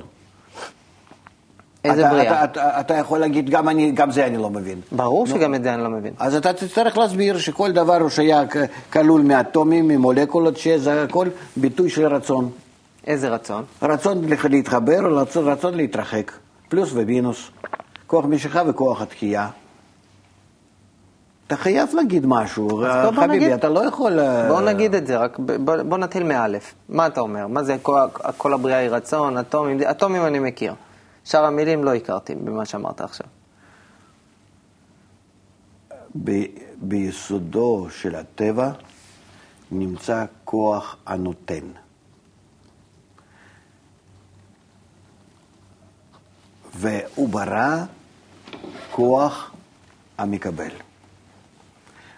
[1.85, 2.43] איזה אתה, בריאה?
[2.43, 4.81] אתה, אתה, אתה יכול להגיד, גם, אני, גם זה אני לא מבין.
[4.91, 6.13] ברור שגם את זה אני לא מבין.
[6.19, 8.43] אז אתה תצטרך להסביר שכל דבר הוא שהיה
[8.93, 12.49] כלול מאטומים, ממולקולות, שזה הכל ביטוי של רצון.
[13.07, 13.63] איזה רצון?
[13.81, 16.31] רצון להתחבר, רצון, רצון להתרחק,
[16.71, 17.51] פלוס ומינוס,
[18.07, 19.49] כוח משיכה וכוח התקיעה.
[21.47, 22.83] אתה חייב להגיד משהו,
[23.15, 23.51] חביבי, נגיד.
[23.51, 24.19] אתה לא יכול...
[24.19, 26.73] אה, בוא נגיד את זה, רק בוא, בוא נתחיל מאלף.
[26.89, 27.47] מה אתה אומר?
[27.47, 27.99] מה זה כל,
[28.37, 29.79] כל הבריאה היא רצון, אטומים?
[29.91, 30.73] אטומים אני מכיר.
[31.23, 33.27] שאר המילים לא הכרתי במה שאמרת עכשיו.
[36.23, 36.45] ב-
[36.81, 38.71] ביסודו של הטבע
[39.71, 41.80] נמצא כוח הנותן.
[46.75, 47.83] והוא ברא
[48.91, 49.51] כוח
[50.17, 50.71] המקבל.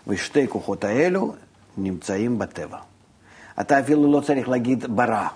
[0.08, 1.34] ושתי כוחות האלו
[1.78, 2.78] נמצאים בטבע.
[3.62, 5.28] אתה אפילו לא צריך להגיד ברא.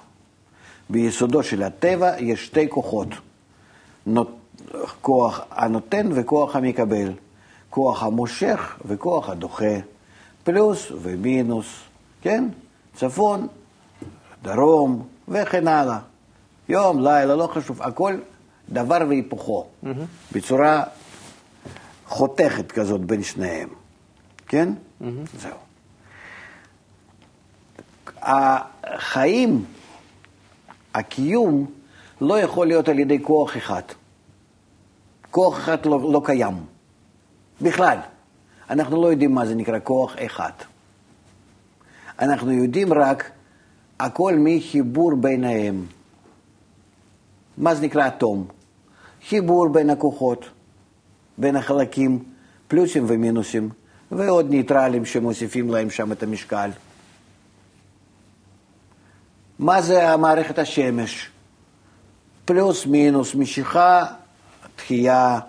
[0.89, 3.07] ביסודו של הטבע יש שתי כוחות,
[5.01, 7.11] כוח הנותן וכוח המקבל,
[7.69, 9.75] כוח המושך וכוח הדוחה,
[10.43, 11.65] פלוס ומינוס,
[12.21, 12.49] כן?
[12.95, 13.47] צפון,
[14.41, 15.99] דרום וכן הלאה.
[16.69, 18.17] יום, לילה, לא חשוב, הכל
[18.69, 19.87] דבר והיפוכו, mm-hmm.
[20.31, 20.83] בצורה
[22.05, 23.69] חותכת כזאת בין שניהם,
[24.47, 24.69] כן?
[25.01, 25.05] Mm-hmm.
[25.37, 25.57] זהו.
[28.21, 29.65] החיים,
[30.93, 31.65] הקיום,
[32.21, 33.81] לא יכול להיות על ידי כוח אחד.
[35.31, 36.53] כוח אחד לא, לא קיים,
[37.61, 37.97] בכלל.
[38.69, 40.51] אנחנו לא יודעים מה זה נקרא כוח אחד.
[42.19, 43.31] אנחנו יודעים רק
[43.99, 45.85] הכל מחיבור ביניהם.
[47.57, 48.47] מה זה נקרא אטום?
[49.29, 50.45] חיבור בין הכוחות,
[51.37, 52.23] בין החלקים,
[52.67, 53.69] פלוסים ומינוסים,
[54.11, 56.69] ועוד ניטרלים שמוסיפים להם שם את המשקל.
[59.59, 61.29] מה זה המערכת השמש?
[62.45, 64.05] פלוס מינוס, משיכה,
[64.75, 65.39] תחייה,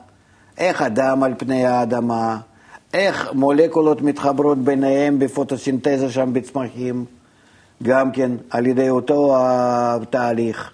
[0.59, 2.39] איך הדם על פני האדמה,
[2.95, 7.05] איך מולקולות מתחברות ביניהם בפוטוסינתזה שם בצמחים,
[7.83, 10.73] גם כן על ידי אותו התהליך,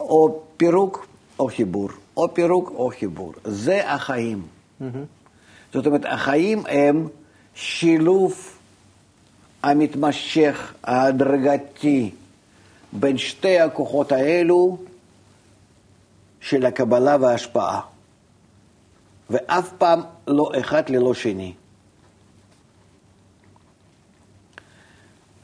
[0.00, 1.09] או פירוק
[1.40, 3.32] או חיבור, או פירוק או חיבור.
[3.44, 4.42] זה החיים.
[4.42, 4.84] Mm-hmm.
[5.74, 7.08] זאת אומרת, החיים הם
[7.54, 8.58] שילוב
[9.62, 12.10] המתמשך, ההדרגתי,
[12.92, 14.78] בין שתי הכוחות האלו
[16.40, 17.80] של הקבלה וההשפעה.
[19.30, 21.52] ואף פעם לא אחד ללא שני.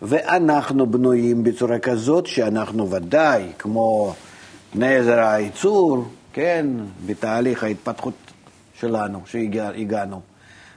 [0.02, 4.14] ואנחנו בנויים בצורה כזאת שאנחנו ודאי, כמו
[4.74, 6.66] נזר הייצור, כן,
[7.06, 8.14] בתהליך ההתפתחות
[8.74, 10.20] שלנו, שהגענו.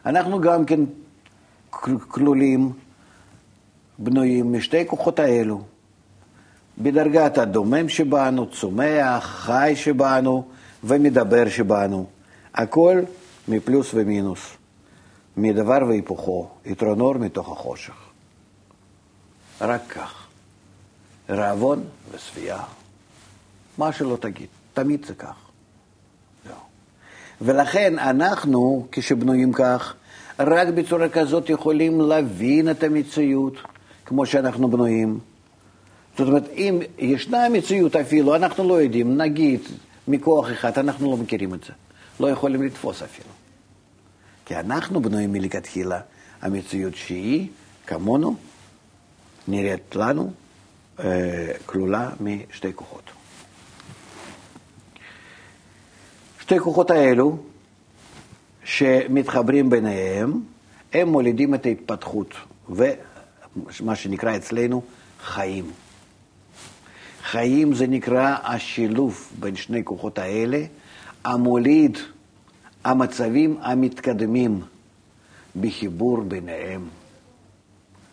[0.05, 0.79] אנחנו גם כן
[2.07, 2.71] כלולים,
[3.99, 5.61] בנויים משתי כוחות האלו,
[6.77, 10.47] בדרגת הדומם שבנו, צומח, חי שבנו
[10.83, 12.05] ומדבר שבנו.
[12.53, 13.01] הכל
[13.47, 14.39] מפלוס ומינוס,
[15.37, 17.95] מדבר והיפוכו, יתרון אור מתוך החושך.
[19.61, 20.27] רק כך.
[21.29, 22.78] רעבון ושביעה.
[23.79, 25.35] מה שלא תגיד, תמיד זה כך.
[26.49, 26.55] לא.
[27.41, 29.95] ולכן אנחנו, כשבנויים כך,
[30.39, 33.53] רק בצורה כזאת יכולים להבין את המציאות
[34.05, 35.19] כמו שאנחנו בנויים.
[36.17, 39.61] זאת אומרת, אם ישנה מציאות אפילו, אנחנו לא יודעים, נגיד
[40.07, 41.73] מכוח אחד, אנחנו לא מכירים את זה.
[42.19, 43.29] לא יכולים לתפוס אפילו.
[44.45, 45.99] כי אנחנו בנויים מלכתחילה,
[46.41, 47.47] המציאות שהיא,
[47.87, 48.35] כמונו,
[49.47, 50.31] נראית לנו
[50.99, 53.18] אה, כלולה משתי כוחות.
[56.49, 57.37] שתי כוחות האלו,
[58.63, 60.41] שמתחברים ביניהם,
[60.93, 62.33] הם מולידים את ההתפתחות,
[62.69, 64.81] ומה שנקרא אצלנו
[65.21, 65.71] חיים.
[67.23, 70.63] חיים זה נקרא השילוב בין שני כוחות האלה,
[71.23, 71.97] המוליד
[72.83, 74.61] המצבים המתקדמים
[75.61, 76.87] בחיבור ביניהם.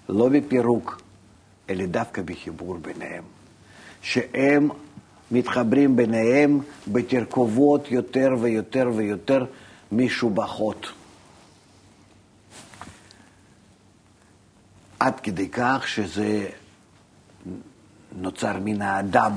[0.08, 1.00] לא בפירוק,
[1.70, 3.24] אלא דווקא בחיבור ביניהם.
[4.02, 4.68] שהם
[5.30, 6.60] מתחברים ביניהם
[6.92, 9.44] בתרכובות יותר ויותר ויותר
[9.92, 10.86] משובחות.
[15.00, 16.48] עד כדי כך שזה
[18.12, 19.32] נוצר מן האדם,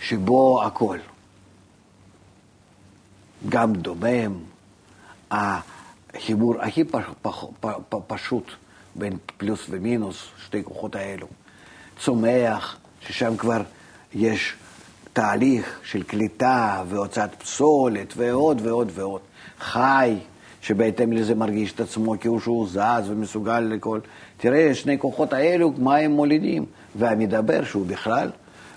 [0.00, 0.98] שבו הכל.
[3.48, 4.34] גם דומם,
[5.30, 6.84] החיבור הכי
[8.06, 8.50] פשוט
[8.94, 11.26] בין פלוס ומינוס, שתי כוחות האלו.
[11.98, 13.62] צומח, ששם כבר
[14.14, 14.54] יש
[15.14, 19.20] תהליך של קליטה והוצאת פסולת ועוד ועוד ועוד.
[19.60, 20.16] חי,
[20.60, 24.00] שבהתאם לזה מרגיש את עצמו כאילו שהוא זז ומסוגל לכל...
[24.36, 26.64] תראה, שני כוחות האלו, מה הם מולידים?
[26.94, 28.30] והמדבר, שהוא בכלל,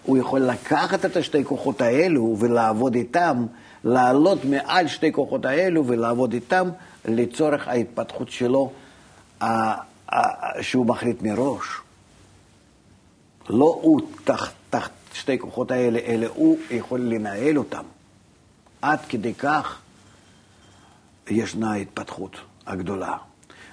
[0.04, 3.46] הוא יכול לקחת את השתי כוחות האלו ולעבוד איתם,
[3.84, 6.70] לעלות מעל שתי כוחות האלו ולעבוד איתם
[7.06, 8.72] לצורך ההתפתחות שלו,
[10.62, 11.66] שהוא מחליט מראש.
[13.50, 17.84] לא הוא תחת, תחת שתי כוחות האלה, אלא הוא יכול לנהל אותם.
[18.82, 19.80] עד כדי כך
[21.30, 23.18] ישנה ההתפתחות הגדולה.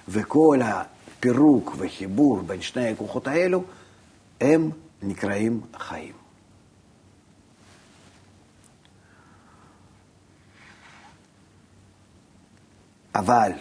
[0.07, 3.63] וכל הפירוק וחיבור בין שני הכוחות האלו,
[4.41, 4.69] הם
[5.01, 6.13] נקראים חיים.
[13.15, 13.51] אבל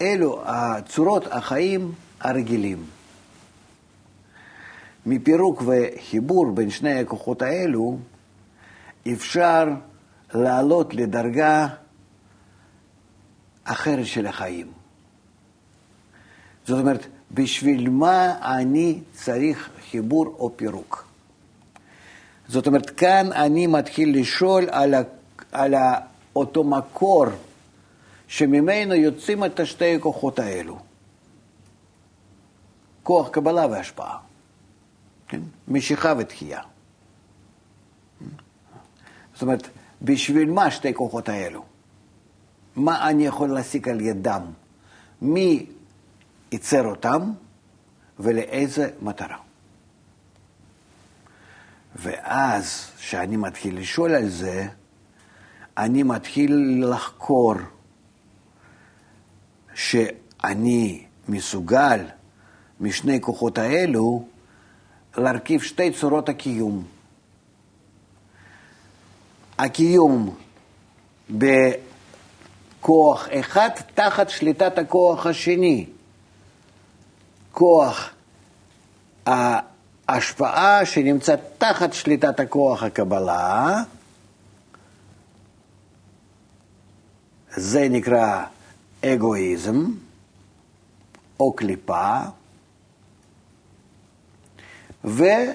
[0.00, 2.93] אלו הצורות החיים הרגילים.
[5.06, 7.98] מפירוק וחיבור בין שני הכוחות האלו
[9.12, 9.64] אפשר
[10.34, 11.66] לעלות לדרגה
[13.64, 14.66] אחרת של החיים.
[16.66, 21.08] זאת אומרת, בשביל מה אני צריך חיבור או פירוק?
[22.48, 25.02] זאת אומרת, כאן אני מתחיל לשאול על, ה,
[25.52, 25.98] על ה,
[26.36, 27.26] אותו מקור
[28.28, 30.78] שממנו יוצאים את שתי הכוחות האלו.
[33.02, 34.18] כוח קבלה והשפעה.
[35.34, 35.40] כן?
[35.68, 36.60] משיכה ותחייה.
[39.32, 39.68] זאת אומרת,
[40.02, 41.64] בשביל מה שתי כוחות האלו?
[42.76, 44.42] מה אני יכול להסיק על ידם?
[45.22, 45.66] מי
[46.52, 47.32] ייצר אותם
[48.18, 49.36] ולאיזה מטרה?
[51.96, 54.68] ואז, כשאני מתחיל לשאול על זה,
[55.76, 57.54] אני מתחיל לחקור
[59.74, 62.00] שאני מסוגל
[62.80, 64.24] משני כוחות האלו
[65.16, 66.84] להרכיב שתי צורות הקיום.
[69.58, 70.34] הקיום
[71.30, 75.86] בכוח אחד תחת שליטת הכוח השני.
[77.52, 78.10] כוח
[79.26, 83.82] ההשפעה שנמצא תחת שליטת הכוח הקבלה,
[87.56, 88.44] זה נקרא
[89.04, 89.84] אגואיזם
[91.40, 92.18] או קליפה,
[95.04, 95.52] ושיטה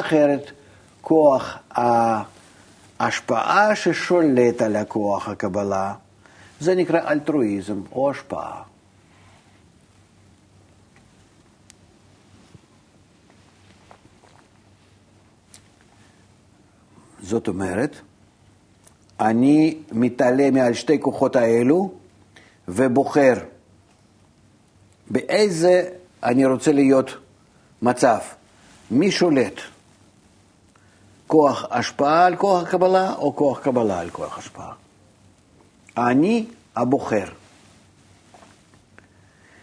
[0.00, 0.50] אחרת,
[1.00, 1.58] כוח
[3.00, 5.94] ההשפעה ששולט על הכוח הקבלה,
[6.60, 8.62] זה נקרא אלטרואיזם או השפעה.
[17.22, 17.96] זאת אומרת,
[19.20, 21.92] אני מתעלם מעל שתי כוחות האלו
[22.68, 23.34] ובוחר
[25.10, 25.88] באיזה
[26.22, 27.21] אני רוצה להיות
[27.82, 28.18] מצב.
[28.90, 29.60] מי שולט?
[31.26, 34.72] כוח השפעה על כוח קבלה או כוח קבלה על כוח השפעה?
[35.96, 37.24] אני הבוחר.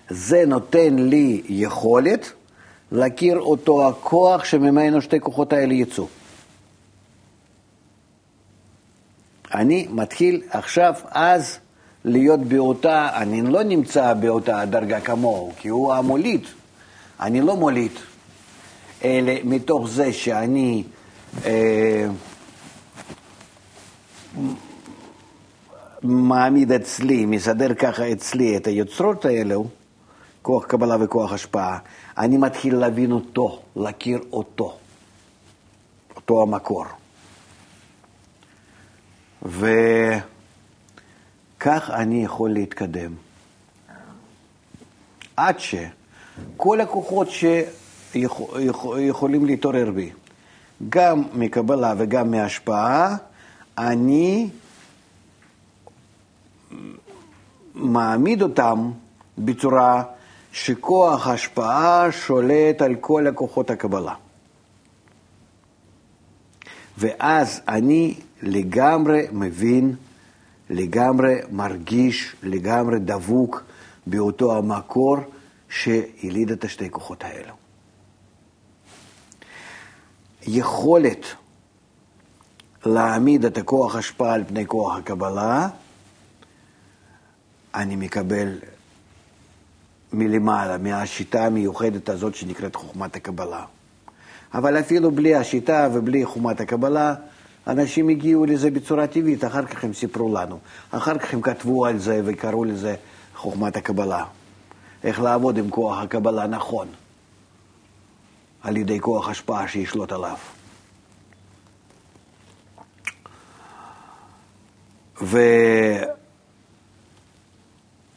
[0.09, 2.31] זה נותן לי יכולת
[2.91, 6.07] להכיר אותו הכוח שממנו שתי כוחות האלה יצאו.
[9.53, 11.57] אני מתחיל עכשיו, אז,
[12.05, 16.41] להיות באותה, אני לא נמצא באותה דרגה כמוהו, כי הוא המוליד,
[17.19, 17.91] אני לא מוליד,
[19.03, 20.83] אלא מתוך זה שאני
[21.45, 22.07] אה,
[26.03, 29.67] מעמיד אצלי, מסדר ככה אצלי את היוצרות האלו,
[30.41, 31.77] כוח קבלה וכוח השפעה,
[32.17, 34.77] אני מתחיל להבין אותו, להכיר אותו,
[36.15, 36.85] אותו המקור.
[39.41, 40.21] וכך
[41.89, 43.13] אני יכול להתקדם.
[45.37, 47.27] עד שכל הכוחות
[48.11, 50.11] שיכולים להתעורר בי,
[50.89, 53.15] גם מקבלה וגם מהשפעה,
[53.77, 54.49] אני
[57.75, 58.91] מעמיד אותם
[59.37, 60.03] בצורה
[60.51, 64.13] שכוח השפעה שולט על כל הכוחות הקבלה.
[66.97, 69.95] ואז אני לגמרי מבין,
[70.69, 73.63] לגמרי מרגיש, לגמרי דבוק
[74.07, 75.17] באותו המקור
[75.69, 77.58] שיליד את השתי כוחות האלו.
[80.47, 81.25] יכולת
[82.85, 85.67] להעמיד את הכוח השפעה על פני כוח הקבלה,
[87.75, 88.57] אני מקבל
[90.13, 93.65] מלמעלה, מהשיטה המיוחדת הזאת שנקראת חוכמת הקבלה.
[94.53, 97.15] אבל אפילו בלי השיטה ובלי חוכמת הקבלה,
[97.67, 100.59] אנשים הגיעו לזה בצורה טבעית, אחר כך הם סיפרו לנו.
[100.91, 102.95] אחר כך הם כתבו על זה וקראו לזה
[103.35, 104.23] חוכמת הקבלה.
[105.03, 106.87] איך לעבוד עם כוח הקבלה נכון,
[108.63, 110.37] על ידי כוח השפעה שישלוט עליו.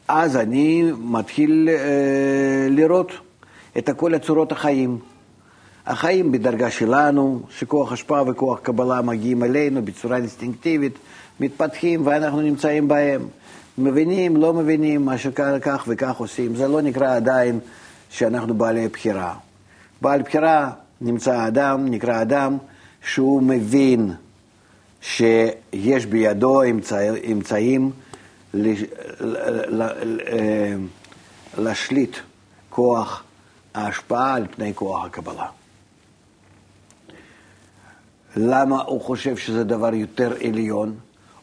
[0.09, 3.11] ואז אני מתחיל אה, לראות
[3.77, 4.99] את כל הצורות החיים.
[5.85, 10.93] החיים בדרגה שלנו, שכוח השפעה וכוח קבלה מגיעים אלינו בצורה אינסטינקטיבית,
[11.39, 13.27] מתפתחים ואנחנו נמצאים בהם.
[13.77, 16.55] מבינים, לא מבינים, מה שכך וכך עושים.
[16.55, 17.59] זה לא נקרא עדיין
[18.09, 19.33] שאנחנו בעלי בחירה.
[20.03, 22.57] בעל בחירה נמצא אדם, נקרא אדם,
[23.05, 24.13] שהוא מבין
[25.01, 26.99] שיש בידו אמצע,
[27.31, 27.91] אמצעים
[31.57, 32.17] להשליט
[32.69, 33.23] כוח
[33.73, 35.47] ההשפעה על פני כוח הקבלה.
[38.35, 40.95] למה הוא חושב שזה דבר יותר עליון?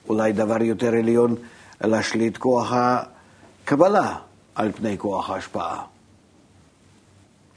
[0.08, 1.34] אולי דבר יותר עליון
[1.80, 4.16] להשליט כוח הקבלה
[4.54, 5.84] על פני כוח ההשפעה.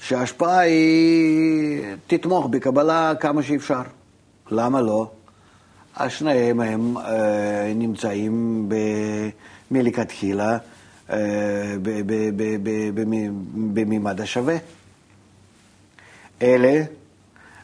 [0.07, 3.81] שההשפעה היא תתמוך בקבלה כמה שאפשר.
[4.51, 5.11] למה לא?
[5.95, 8.75] אז שניהם הם אה, נמצאים ב,
[9.71, 10.57] מלכתחילה
[11.09, 11.75] אה,
[13.73, 14.55] בממד השווה.
[16.41, 16.83] אלה,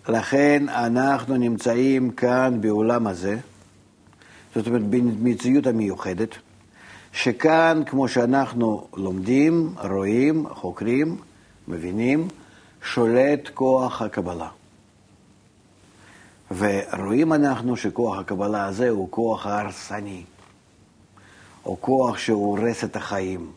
[0.10, 3.38] לכן אנחנו נמצאים כאן בעולם הזה,
[4.56, 6.36] זאת אומרת במציאות המיוחדת,
[7.14, 11.18] שכאן, כמו שאנחנו לומדים, רואים, חוקרים,
[11.70, 12.28] מבינים,
[12.84, 14.50] שולט כוח הקבלה.
[16.52, 20.24] ורואים אנחנו שכוח הקבלה הזה הוא כוח הרסני,
[21.66, 23.52] או כוח שהורס את החיים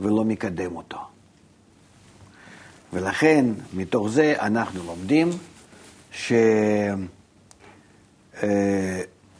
[0.00, 0.98] ולא מקדם אותו.
[2.92, 3.44] ולכן,
[3.74, 5.28] מתוך זה אנחנו לומדים
[6.12, 7.08] שאין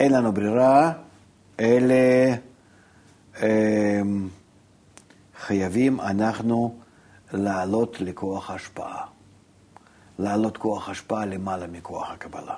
[0.00, 0.92] אה, לנו ברירה,
[1.60, 1.94] אלא
[3.42, 4.00] אה,
[5.38, 6.86] חייבים אנחנו
[7.37, 9.07] לעלות לכוח השפעה.
[10.18, 12.57] לעלות כוח השפעה למעלה מכוח הקבלה.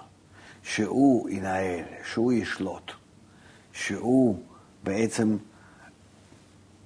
[0.62, 2.92] שהוא ינהל, שהוא ישלוט,
[3.72, 4.38] שהוא
[4.84, 5.36] בעצם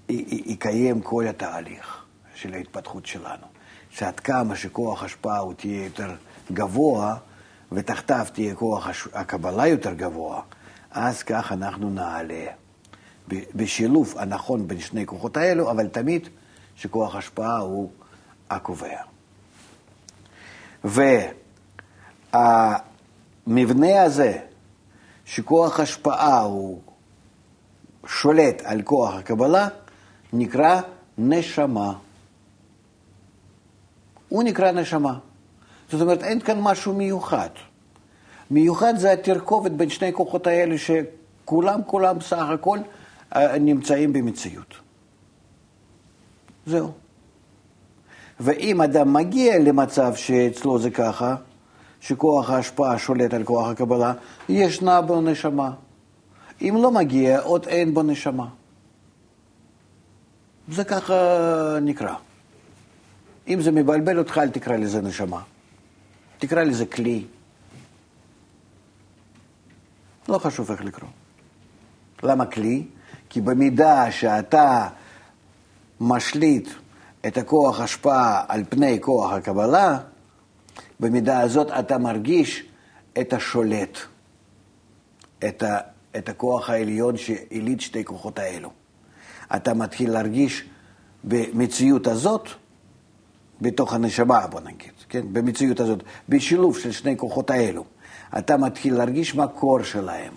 [0.08, 3.46] יקיים כל התהליך של ההתפתחות שלנו.
[3.90, 6.14] שעד כמה שכוח השפעה הוא תהיה יותר
[6.52, 7.16] גבוה,
[7.72, 10.42] ותחתיו תהיה כוח הקבלה יותר גבוה,
[10.90, 12.44] אז כך אנחנו נעלה.
[13.28, 16.28] בשילוב הנכון בין שני כוחות האלו, אבל תמיד
[16.82, 17.90] שכוח השפעה הוא
[18.50, 18.98] הקובע.
[22.34, 24.38] והמבנה הזה,
[25.24, 26.80] שכוח השפעה הוא
[28.06, 29.68] שולט על כוח הקבלה,
[30.32, 30.80] נקרא
[31.18, 31.92] נשמה.
[34.28, 35.18] הוא נקרא נשמה.
[35.90, 37.50] זאת אומרת, אין כאן משהו מיוחד.
[38.50, 42.78] מיוחד זה התרכובת בין שני כוחות האלה, שכולם, כולם סך הכל
[43.36, 44.81] אה, נמצאים במציאות.
[46.66, 46.92] זהו.
[48.40, 51.36] ואם אדם מגיע למצב שאצלו זה ככה,
[52.00, 54.12] שכוח ההשפעה שולט על כוח הקבלה,
[54.48, 55.70] ישנה בו נשמה.
[56.62, 58.48] אם לא מגיע, עוד אין בו נשמה.
[60.68, 61.14] זה ככה
[61.82, 62.14] נקרא.
[63.48, 65.42] אם זה מבלבל אותך, אל תקרא לזה נשמה.
[66.38, 67.24] תקרא לזה כלי.
[70.28, 71.10] לא חשוב איך לקרוא.
[72.22, 72.86] למה כלי?
[73.30, 74.88] כי במידה שאתה
[76.00, 76.68] משליט
[77.26, 79.98] את הכוח השפעה על פני כוח הקבלה,
[81.00, 82.64] במידה הזאת אתה מרגיש
[83.20, 83.98] את השולט,
[85.48, 85.78] את, ה,
[86.16, 88.70] את הכוח העליון שהעליד שתי כוחות האלו.
[89.56, 90.64] אתה מתחיל להרגיש
[91.24, 92.48] במציאות הזאת,
[93.60, 95.20] בתוך הנשמה, בוא נגיד, כן?
[95.32, 97.84] במציאות הזאת, בשילוב של שני כוחות האלו,
[98.38, 100.32] אתה מתחיל להרגיש מקור שלהם.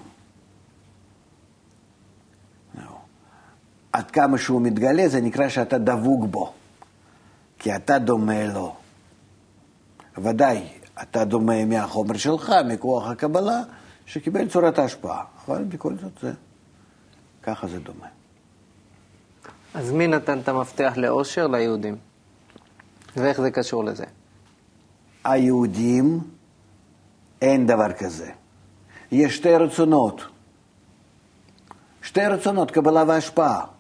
[3.95, 6.53] עד כמה שהוא מתגלה, זה נקרא שאתה דבוק בו.
[7.59, 8.75] כי אתה דומה לו.
[10.17, 10.67] ודאי,
[11.01, 13.61] אתה דומה מהחומר שלך, מכוח הקבלה,
[14.05, 15.23] שקיבל צורת ההשפעה.
[15.47, 16.33] אבל בכל זאת זה,
[17.43, 18.07] ככה זה דומה.
[19.73, 21.47] אז מי נתן את המפתח לאושר?
[21.47, 21.95] ליהודים.
[23.17, 24.05] ואיך זה קשור לזה?
[25.23, 26.19] היהודים,
[27.41, 28.31] אין דבר כזה.
[29.11, 30.21] יש שתי רצונות.
[32.01, 33.74] שתי רצונות, קבלה והשפעה.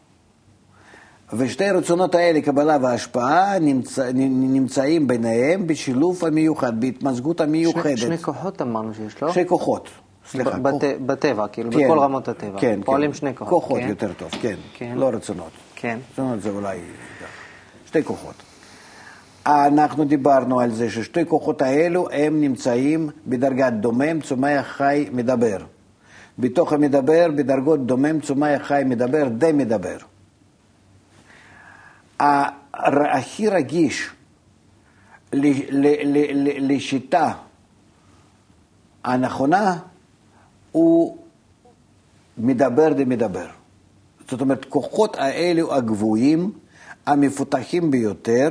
[1.33, 7.83] ושתי רצונות האלה, קבלה והשפעה, נמצא, נמצאים ביניהם בשילוב המיוחד, בהתמזגות המיוחדת.
[7.83, 9.33] שני, שני כוחות אמרנו שיש, לא?
[9.33, 9.89] שני כוחות,
[10.29, 10.59] סליחה.
[10.59, 10.81] בת, כוח...
[11.05, 12.59] בטבע, כאילו, כן, בכל רמות הטבע.
[12.59, 13.17] כן, פועלים כן.
[13.17, 13.61] שני כוחות.
[13.63, 13.89] כוחות כן?
[13.89, 14.55] יותר טוב, כן.
[14.73, 14.93] כן.
[14.95, 15.51] לא רצונות.
[15.75, 15.99] כן.
[16.13, 16.79] רצונות זה אולי...
[17.85, 18.35] שתי כוחות.
[19.45, 25.57] אנחנו דיברנו על זה ששתי כוחות האלו הם נמצאים בדרגת דומם, צומח, חי, מדבר.
[26.39, 29.97] בתוך המדבר, בדרגות דומם, צומח, חי, מדבר, די מדבר.
[32.19, 34.09] הכי רגיש
[36.59, 37.33] לשיטה
[39.03, 39.77] הנכונה
[40.71, 41.17] הוא
[42.37, 43.47] מדבר דמדבר.
[44.29, 46.51] זאת אומרת, כוחות האלו הגבוהים,
[47.05, 48.49] המפותחים ביותר,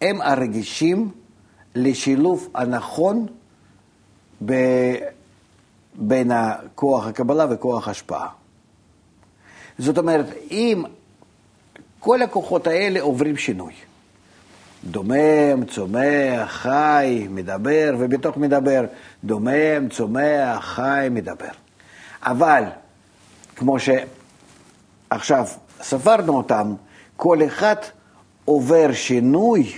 [0.00, 1.10] הם הרגישים
[1.74, 3.26] לשילוב הנכון
[4.44, 4.54] ב...
[5.94, 6.30] בין
[6.74, 8.28] כוח הקבלה וכוח ההשפעה.
[9.78, 10.84] זאת אומרת, אם
[12.00, 13.72] כל הכוחות האלה עוברים שינוי.
[14.84, 18.84] דומם, צומח, חי, מדבר, ובתוך מדבר
[19.24, 21.50] דומם, צומח, חי, מדבר.
[22.22, 22.64] אבל,
[23.56, 25.46] כמו שעכשיו
[25.82, 26.74] ספרנו אותם,
[27.16, 27.76] כל אחד
[28.44, 29.72] עובר שינוי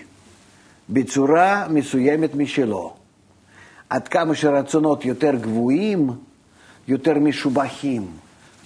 [0.88, 2.92] בצורה מסוימת משלו.
[3.90, 6.10] עד כמה שרצונות יותר גבוהים,
[6.88, 8.06] יותר משובחים,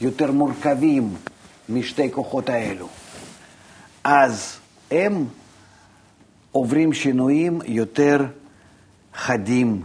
[0.00, 1.14] יותר מורכבים
[1.68, 2.88] משתי כוחות האלו.
[4.08, 4.58] אז
[4.90, 5.26] הם
[6.52, 8.26] עוברים שינויים יותר
[9.14, 9.82] חדים,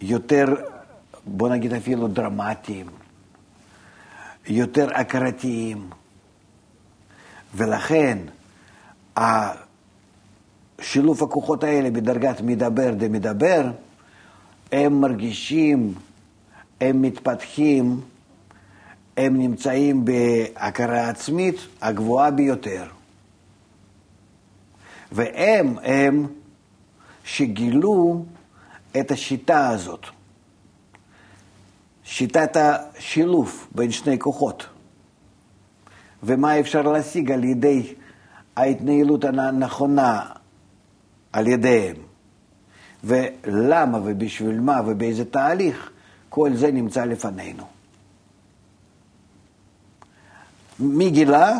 [0.00, 0.44] יותר,
[1.26, 2.86] בוא נגיד אפילו דרמטיים,
[4.48, 5.90] יותר הכרתיים.
[7.54, 8.18] ולכן
[10.80, 13.70] שילוב הכוחות האלה בדרגת מדבר דמדבר,
[14.72, 15.94] הם מרגישים,
[16.80, 18.00] הם מתפתחים,
[19.20, 22.84] הם נמצאים בהכרה עצמית הגבוהה ביותר.
[25.12, 26.26] והם הם
[27.24, 28.24] שגילו
[29.00, 30.06] את השיטה הזאת,
[32.04, 34.66] שיטת השילוב בין שני כוחות.
[36.22, 37.94] ומה אפשר להשיג על ידי
[38.56, 40.26] ההתנהלות הנכונה
[41.32, 41.96] על ידיהם.
[43.04, 45.90] ולמה ובשביל מה ובאיזה תהליך,
[46.28, 47.79] כל זה נמצא לפנינו.
[50.80, 51.52] מי גילה?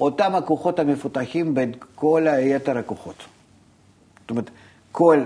[0.00, 3.24] אותם הכוחות המפותחים בין כל היתר הכוחות.
[4.20, 4.50] זאת אומרת,
[4.92, 5.24] כל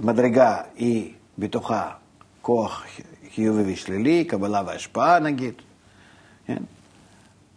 [0.00, 1.90] מדרגה היא בתוכה
[2.42, 2.86] כוח
[3.34, 5.54] חיובי ושלילי, קבלה והשפעה נגיד,
[6.46, 6.62] כן?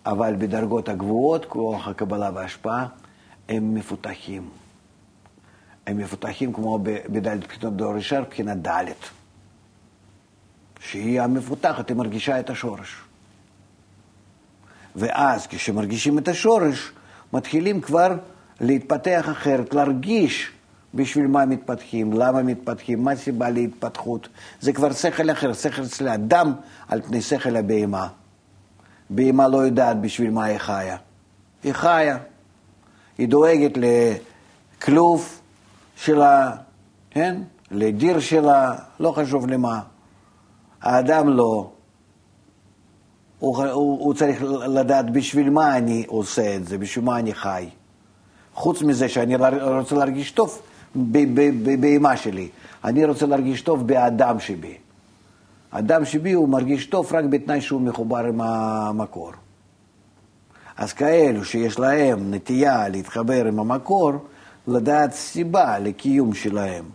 [0.05, 2.87] אבל בדרגות הגבוהות, כוח הקבלה וההשפעה,
[3.49, 4.49] הם מפותחים.
[5.87, 9.09] הם מפותחים כמו בדלת בחינות דור ישר, בחינת דלת.
[10.79, 13.01] שהיא המפותחת, היא מרגישה את השורש.
[14.95, 16.91] ואז כשמרגישים את השורש,
[17.33, 18.15] מתחילים כבר
[18.61, 20.51] להתפתח אחרת, להרגיש
[20.93, 24.29] בשביל מה מתפתחים, למה מתפתחים, מה הסיבה להתפתחות.
[24.59, 26.53] זה כבר שכל אחר, שכל של האדם
[26.87, 28.07] על פני שכל הבהמה.
[29.09, 30.97] בהמה לא יודעת בשביל מה היא חיה.
[31.63, 32.17] היא חיה.
[33.17, 33.71] היא דואגת
[34.77, 35.39] לכלוב
[35.95, 36.51] שלה,
[37.11, 37.41] כן?
[37.71, 39.81] לדיר שלה, לא חשוב למה.
[40.81, 41.71] האדם לא.
[43.41, 47.69] הוא, הוא, הוא צריך לדעת בשביל מה אני עושה את זה, בשביל מה אני חי.
[48.53, 50.61] חוץ מזה שאני רוצה להרגיש טוב
[51.79, 52.49] בהמה שלי,
[52.83, 54.77] אני רוצה להרגיש טוב באדם שבי.
[55.71, 59.31] אדם שבי הוא מרגיש טוב רק בתנאי שהוא מחובר עם המקור.
[60.77, 64.11] אז כאלו שיש להם נטייה להתחבר עם המקור,
[64.67, 66.85] לדעת סיבה לקיום שלהם.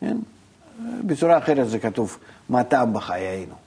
[0.00, 0.16] כן?
[1.06, 2.18] בצורה אחרת זה כתוב,
[2.48, 3.61] מה טעם בחיינו.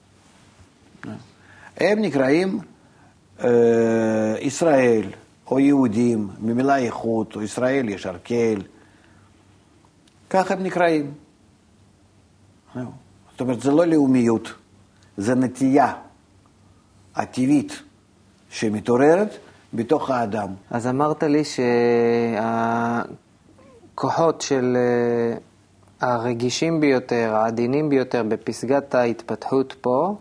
[1.77, 2.59] הם נקראים
[3.43, 5.09] אה, ישראל
[5.47, 8.61] או יהודים, ממילה איכות, או ישראל יש ארקל,
[10.29, 11.13] ככה הם נקראים.
[12.73, 14.53] זאת אומרת, זה לא לאומיות,
[15.17, 15.93] זה נטייה
[17.15, 17.81] הטבעית
[18.49, 19.37] שמתעוררת
[19.73, 20.47] בתוך האדם.
[20.71, 21.43] אז אמרת לי
[23.93, 25.37] שהכוחות של אה,
[26.09, 30.15] הרגישים ביותר, העדינים ביותר בפסגת ההתפתחות פה,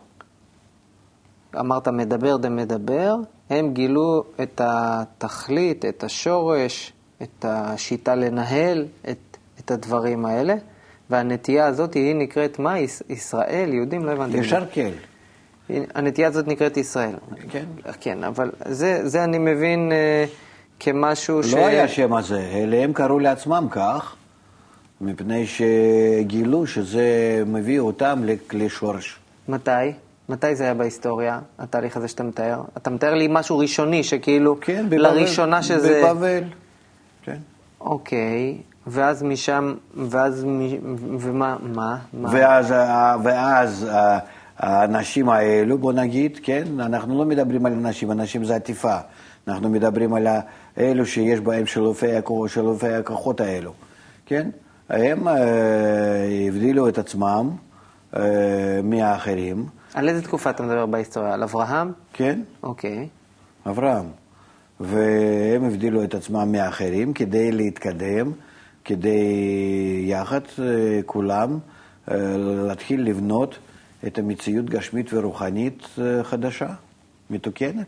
[1.61, 3.15] אמרת מדבר דמדבר,
[3.51, 6.93] הם גילו את התכלית, את השורש,
[7.23, 10.55] את השיטה לנהל את, את הדברים האלה.
[11.11, 12.75] והנטייה הזאת היא נקראת מה?
[13.09, 14.05] ישראל, יהודים?
[14.05, 14.37] לא הבנתי.
[14.37, 14.91] ישר כן.
[15.69, 17.15] הנטייה הזאת נקראת ישראל.
[17.51, 17.65] כן.
[18.01, 20.31] כן, אבל זה, זה אני מבין uh,
[20.81, 21.55] כמשהו לא ש...
[21.55, 24.17] לא היה שם הזה, אלא הם קראו לעצמם כך,
[25.01, 29.19] מפני שגילו שזה מביא אותם לשורש.
[29.49, 29.71] מתי?
[30.29, 32.63] מתי זה היה בהיסטוריה, התהליך הזה שאתה מתאר?
[32.77, 36.03] אתה מתאר לי משהו ראשוני, שכאילו, כן, בבבל, לראשונה שזה...
[36.05, 36.43] בבבל,
[37.25, 37.37] כן.
[37.81, 40.47] אוקיי, ואז משם, ואז,
[41.19, 41.99] ומה, מה?
[42.13, 42.29] מה?
[42.33, 42.75] ואז,
[43.25, 43.87] ואז
[44.59, 48.97] האנשים האלו, בוא נגיד, כן, אנחנו לא מדברים על אנשים, אנשים זה עטיפה,
[49.49, 50.27] אנחנו מדברים על
[50.79, 52.07] אלו שיש בהם שלופי,
[52.47, 53.73] שלופי הכוחות האלו,
[54.27, 54.51] כן?
[54.91, 55.35] הם אה,
[56.49, 57.51] הבדילו את עצמם
[58.17, 58.23] אה,
[58.83, 59.67] מהאחרים.
[59.95, 61.35] על איזה תקופה אתה מדבר בהיסטוריה?
[61.35, 61.93] על אברהם?
[62.13, 62.41] כן.
[62.63, 63.09] אוקיי.
[63.67, 64.07] אברהם.
[64.81, 68.33] והם הבדילו את עצמם מהאחרים כדי להתקדם.
[68.85, 71.59] כדי יחד אה, כולם
[72.11, 73.59] אה, להתחיל לבנות
[74.07, 76.69] את המציאות גשמית ורוחנית אה, חדשה,
[77.31, 77.87] מתוקנת.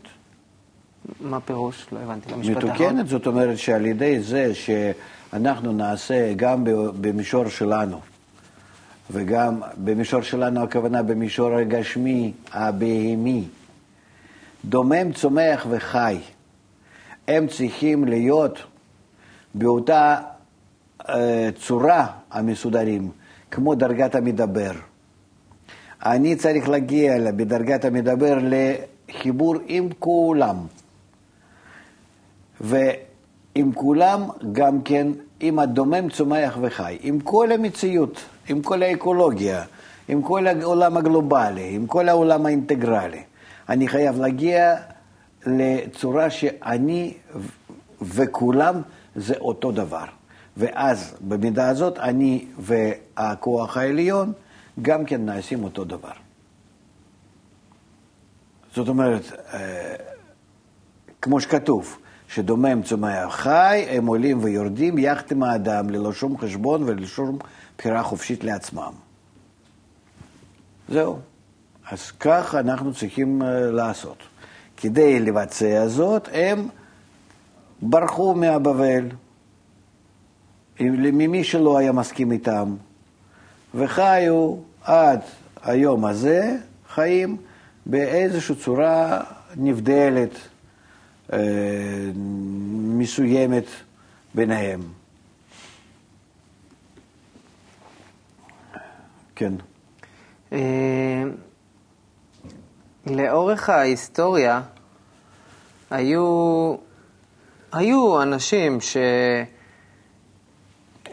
[1.21, 1.87] מה פירוש?
[1.91, 2.33] לא הבנתי.
[2.51, 6.63] מתוקנת, זאת אומרת שעל ידי זה שאנחנו נעשה גם
[7.01, 7.99] במישור שלנו,
[9.11, 13.43] וגם במישור שלנו, הכוונה במישור הגשמי, הבהמי,
[14.65, 16.17] דומם, צומח וחי.
[17.27, 18.59] הם צריכים להיות
[19.55, 20.17] באותה
[21.59, 23.11] צורה המסודרים,
[23.51, 24.71] כמו דרגת המדבר.
[26.05, 30.55] אני צריך להגיע בדרגת המדבר לחיבור עם כולם.
[32.61, 35.07] ועם כולם גם כן
[35.39, 39.63] עם הדומם צומח וחי, עם כל המציאות, עם כל האקולוגיה,
[40.07, 43.23] עם כל העולם הגלובלי, עם כל העולם האינטגרלי.
[43.69, 44.75] אני חייב להגיע
[45.45, 47.13] לצורה שאני
[48.01, 48.81] וכולם
[49.15, 50.05] זה אותו דבר.
[50.57, 54.33] ואז במידה הזאת אני והכוח העליון
[54.81, 56.11] גם כן נעשים אותו דבר.
[58.75, 59.21] זאת אומרת,
[59.53, 59.95] אה,
[61.21, 61.97] כמו שכתוב,
[62.27, 67.37] שדומם צומח חי, הם עולים ויורדים יחד עם האדם ללא שום חשבון וללא שום
[67.77, 68.91] בחירה חופשית לעצמם.
[70.89, 71.19] זהו.
[71.91, 74.17] אז כך אנחנו צריכים אה, לעשות.
[74.77, 76.67] כדי לבצע זאת, הם
[77.81, 79.09] ברחו מהבבל,
[80.79, 82.75] ממי שלא היה מסכים איתם,
[83.75, 85.19] וחיו עד
[85.63, 86.55] היום הזה,
[86.89, 87.37] חיים
[87.85, 89.21] באיזושהי צורה
[89.55, 90.31] נבדלת,
[92.97, 93.65] מסוימת
[94.35, 94.81] ביניהם.
[99.35, 99.53] כן.
[100.53, 101.23] אה,
[103.07, 104.61] לאורך ההיסטוריה
[105.91, 106.75] היו,
[107.71, 108.77] היו אנשים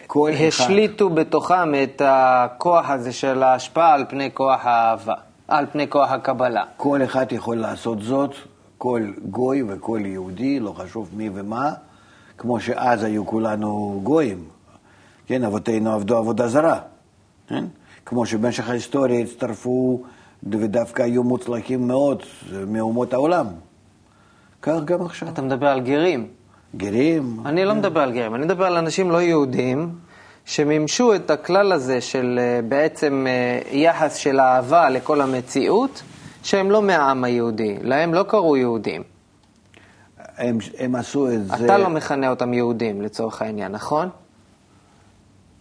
[0.09, 5.15] שהשליטו בתוכם את הכוח הזה של ההשפעה על פני כוח האהבה,
[5.49, 6.65] על פני כוח הקבלה.
[6.77, 8.35] כל אחד יכול לעשות זאת,
[8.85, 11.73] כל גוי וכל יהודי, לא חשוב מי ומה,
[12.39, 14.45] כמו שאז היו כולנו גויים.
[15.27, 16.79] כן, אבותינו עבדו עבודה זרה.
[17.49, 17.65] כן?
[18.07, 20.03] כמו שבמשך ההיסטוריה הצטרפו
[20.43, 22.23] ודווקא היו מוצלחים מאוד
[22.67, 23.47] מאומות העולם.
[24.63, 25.29] כך גם עכשיו.
[25.29, 26.27] אתה מדבר על גרים.
[26.77, 27.41] גרים?
[27.47, 27.79] אני לא כן.
[27.79, 29.93] מדבר על גרים, אני מדבר על אנשים לא יהודים
[30.45, 36.03] שמימשו את הכלל הזה של אה, בעצם אה, יחס של אהבה לכל המציאות,
[36.45, 39.03] שהם לא מהעם היהודי, להם לא קראו יהודים.
[40.19, 41.65] הם, הם עשו את אתה זה...
[41.65, 44.09] אתה לא מכנה אותם יהודים לצורך העניין, נכון?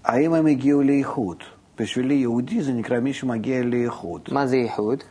[0.03, 1.43] האם הם הגיעו לאיכות?
[1.79, 4.21] בשבילי יהודי זה נקרא מי שמגיע לאיחוד.
[4.31, 5.03] מה זה איחוד?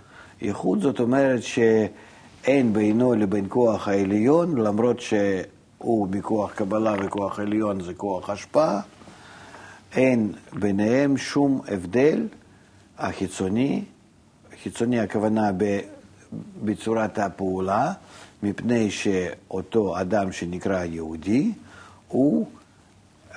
[0.42, 7.94] איחוד זאת אומרת שאין בינו לבין כוח העליון, למרות שהוא מכוח קבלה וכוח עליון זה
[7.94, 8.80] כוח השפעה,
[9.96, 12.26] אין ביניהם שום הבדל
[12.98, 13.84] החיצוני,
[14.62, 15.50] חיצוני הכוונה
[16.64, 17.92] בצורת הפעולה,
[18.42, 21.52] מפני שאותו אדם שנקרא יהודי,
[22.08, 22.46] הוא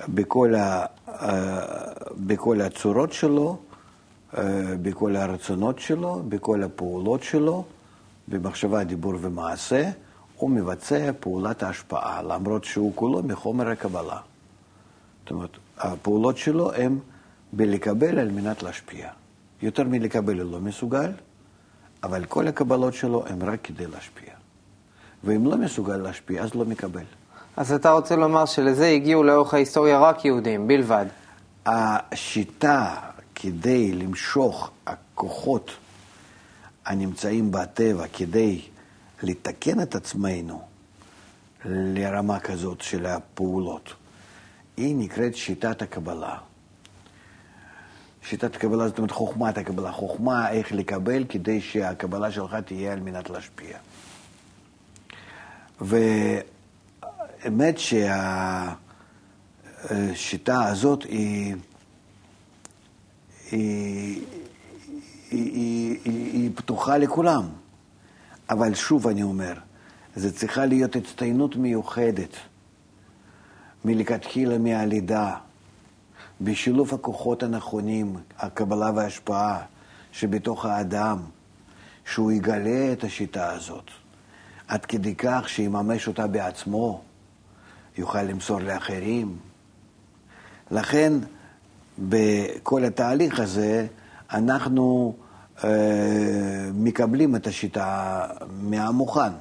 [0.08, 0.86] בכל ה...
[2.16, 3.58] בכל הצורות שלו,
[4.82, 7.64] בכל הרצונות שלו, בכל הפעולות שלו,
[8.28, 9.90] במחשבה, דיבור ומעשה,
[10.36, 14.18] הוא מבצע פעולת ההשפעה, למרות שהוא כולו מחומר הקבלה.
[15.22, 16.98] זאת אומרת, הפעולות שלו הן
[17.52, 19.08] בלקבל על מנת להשפיע.
[19.62, 21.12] יותר מלקבל הוא לא מסוגל,
[22.02, 24.30] אבל כל הקבלות שלו הן רק כדי להשפיע.
[25.24, 27.04] ואם לא מסוגל להשפיע, אז לא מקבל.
[27.56, 31.06] אז אתה רוצה לומר שלזה הגיעו לאורך ההיסטוריה רק יהודים, בלבד.
[31.66, 32.94] השיטה
[33.34, 35.70] כדי למשוך הכוחות
[36.86, 38.60] הנמצאים בטבע, כדי
[39.22, 40.62] לתקן את עצמנו
[41.64, 43.94] לרמה כזאת של הפעולות,
[44.76, 46.36] היא נקראת שיטת הקבלה.
[48.28, 53.30] שיטת הקבלה זאת אומרת חוכמת הקבלה, חוכמה איך לקבל כדי שהקבלה שלך תהיה על מנת
[53.30, 53.78] להשפיע.
[55.80, 55.96] ו...
[57.42, 57.78] האמת
[59.88, 61.56] שהשיטה הזאת היא,
[63.50, 64.24] היא,
[65.30, 67.48] היא, היא, היא פתוחה לכולם.
[68.50, 69.54] אבל שוב אני אומר,
[70.16, 72.36] זה צריכה להיות הצטיינות מיוחדת
[73.84, 75.34] מלכתחילה מהלידה,
[76.40, 79.62] בשילוב הכוחות הנכונים, הקבלה וההשפעה
[80.12, 81.18] שבתוך האדם,
[82.12, 83.90] שהוא יגלה את השיטה הזאת,
[84.68, 87.02] עד כדי כך שיממש אותה בעצמו.
[87.98, 89.36] יוכל למסור לאחרים.
[90.70, 91.12] לכן,
[91.98, 93.86] בכל התהליך הזה,
[94.32, 95.14] אנחנו
[95.64, 95.70] אה,
[96.74, 98.22] מקבלים את השיטה
[98.60, 99.32] מהמוכן.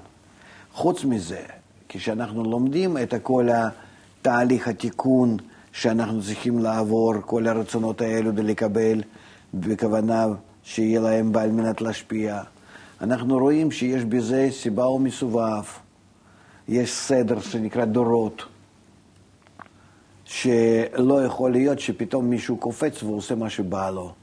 [0.73, 1.41] חוץ מזה,
[1.89, 5.37] כשאנחנו לומדים את כל התהליך התיקון
[5.76, 9.01] שאנחנו צריכים לעבור, כל הרצונות האלו ולקבל
[9.53, 10.26] בכוונה
[10.63, 12.41] שיהיה להם בעל מנת להשפיע,
[13.01, 15.63] אנחנו רואים שיש בזה סיבה ומסובב.
[16.67, 18.43] יש סדר שנקרא דורות,
[20.26, 24.13] שלא יכול להיות שפתאום מישהו קופץ ועושה מה שבא לו.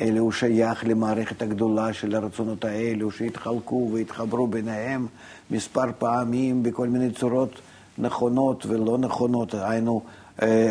[0.00, 5.06] אלא הוא שייך למערכת הגדולה של הרצונות האלו שהתחלקו והתחברו ביניהם
[5.50, 7.60] מספר פעמים בכל מיני צורות
[7.98, 10.02] נכונות ולא נכונות, היינו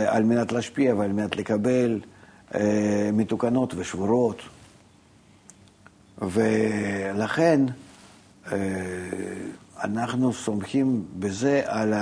[0.07, 1.99] על מנת להשפיע ועל מנת לקבל
[2.55, 4.41] אה, מתוקנות ושבורות.
[6.21, 7.61] ולכן
[8.51, 8.57] אה,
[9.83, 11.93] אנחנו סומכים בזה על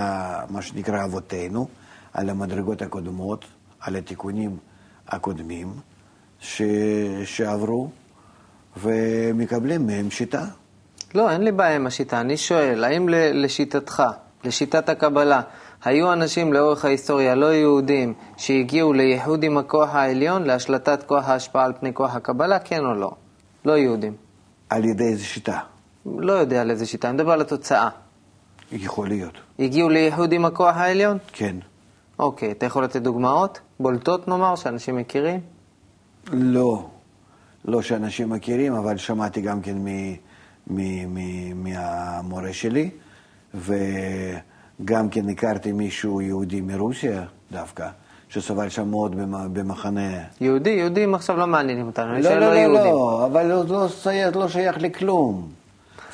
[0.50, 1.68] מה שנקרא אבותינו,
[2.14, 3.46] על המדרגות הקודמות,
[3.80, 4.58] על התיקונים
[5.08, 5.74] הקודמים,
[6.40, 6.62] ש...
[7.26, 7.90] שעברו,
[8.78, 10.46] ומקבלים מהם שיטה.
[11.16, 12.22] לא, אין לי בעיה עם השיטה.
[12.22, 14.04] אני שואל, האם לשיטתך,
[14.44, 15.42] לשיטת הקבלה,
[15.86, 21.74] היו אנשים לאורך ההיסטוריה לא יהודים שהגיעו לייחוד עם הכוח העליון, להשלטת כוח ההשפעה על
[21.80, 23.12] פני כוח הקבלה, כן או לא?
[23.66, 24.14] לא יהודים.
[24.70, 25.60] על ידי איזו שיטה.
[26.06, 27.90] לא יודע על איזה שיטה, אני מדבר על התוצאה.
[28.72, 29.34] יכול להיות.
[29.60, 31.18] הגיעו לייחוד עם הכוח העליון?
[31.34, 31.56] כן.
[32.20, 33.60] אוקיי, אתה יכול לתת דוגמאות?
[33.80, 35.40] בולטות נאמר, שאנשים מכירים?
[36.32, 36.86] לא,
[37.66, 39.88] לא שאנשים מכירים, אבל שמעתי גם כן מ,
[40.68, 40.80] מ,
[41.14, 42.90] מ, מהמורה שלי,
[44.80, 47.88] וגם כן הכרתי מישהו יהודי מרוסיה דווקא,
[48.30, 50.12] שסבל שם מאוד במ- במחנה.
[50.42, 52.92] יהודי, יהודים עכשיו לא מעניינים אותנו, לא, שואל לא, לא לא, יהודים.
[52.92, 55.48] לא, אבל הוא לא שייך, לא שייך לכלום.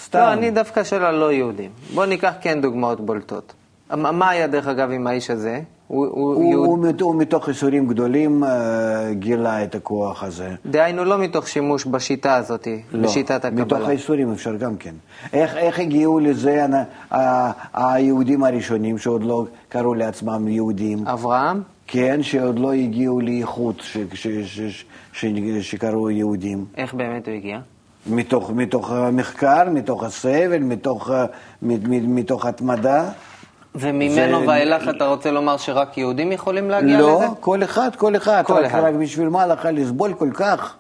[0.04, 0.20] סתם.
[0.20, 1.72] לא, אני דווקא שואל על לא יהודים.
[1.94, 3.54] בוא ניקח כן דוגמאות בולטות.
[3.96, 5.62] מה היה דרך אגב עם האיש הזה?
[5.92, 6.68] הוא, הוא, הוא, יהוד...
[6.68, 8.50] הוא, מת- הוא מתוך ייסורים גדולים אה,
[9.14, 10.50] גילה את הכוח הזה.
[10.66, 13.88] דהיינו לא מתוך שימוש בשיטה הזאת, לא, בשיטת מתוך הקבלה.
[13.88, 14.94] הייסורים אפשר גם כן.
[15.34, 16.86] איך, איך הגיעו לזה הנ-
[17.16, 21.08] ה- היהודים הראשונים שעוד לא קראו לעצמם יהודים?
[21.08, 21.62] אברהם?
[21.88, 25.26] כן, שעוד לא הגיעו לאיכות ש, ש, ש, ש, ש,
[25.62, 26.66] שקראו יהודים.
[26.78, 27.60] איך באמת הוא הגיע?
[28.10, 31.12] מתוך, מתוך המחקר, מתוך הסבל, מתוך,
[31.62, 33.10] מתוך התמדה.
[33.76, 37.26] וממנו ואילך אתה רוצה לומר שרק יהודים יכולים להגיע לא, לזה?
[37.26, 38.44] לא, כל אחד, כל אחד.
[38.46, 38.80] כל אחד.
[38.80, 40.76] רק בשביל מה לך לסבול כל כך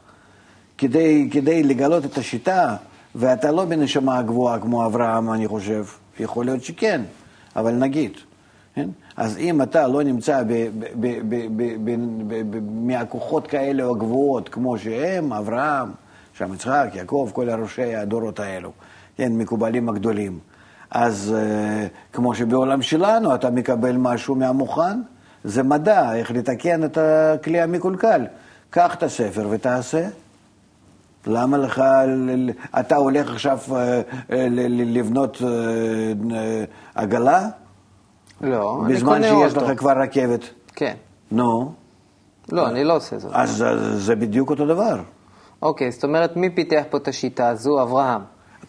[0.77, 2.75] כדי, כדי לגלות את השיטה?
[3.15, 5.85] ואתה לא בנשמה הגבוהה כמו אברהם, אני חושב.
[6.19, 7.01] יכול להיות שכן,
[7.55, 8.11] אבל נגיד.
[8.75, 8.89] כן?
[9.17, 10.41] אז אם אתה לא נמצא
[12.71, 15.91] מהכוחות כאלה או גבוהות כמו שהם, אברהם,
[16.33, 18.71] שם יצחק, יעקב, כל הראשי הדורות האלו,
[19.17, 20.39] כן, מקובלים הגדולים.
[20.91, 25.01] אז אה, כמו שבעולם שלנו אתה מקבל משהו מהמוכן,
[25.43, 28.25] זה מדע, איך לתקן את הכלי המקולקל.
[28.69, 30.07] קח את הספר ותעשה.
[31.27, 31.83] למה לך,
[32.79, 35.41] אתה הולך עכשיו אה, אה, לבנות
[36.95, 37.47] עגלה,
[38.41, 39.65] לא, אני בזמן קונה שיש אוטו.
[39.65, 40.49] לך כבר רכבת.
[40.75, 40.93] כן.
[41.31, 41.71] נו,
[42.51, 43.31] לא, אני לא עושה זאת.
[43.33, 45.01] אז זה בדיוק אותו דבר.
[45.61, 47.81] אוקיי, זאת אומרת, מי פיתח פה את השיטה הזו?
[47.81, 48.21] אברהם.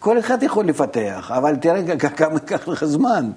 [0.03, 3.31] כל אחד יכול לפתח, אבל תראה כמה ייקח לך זמן.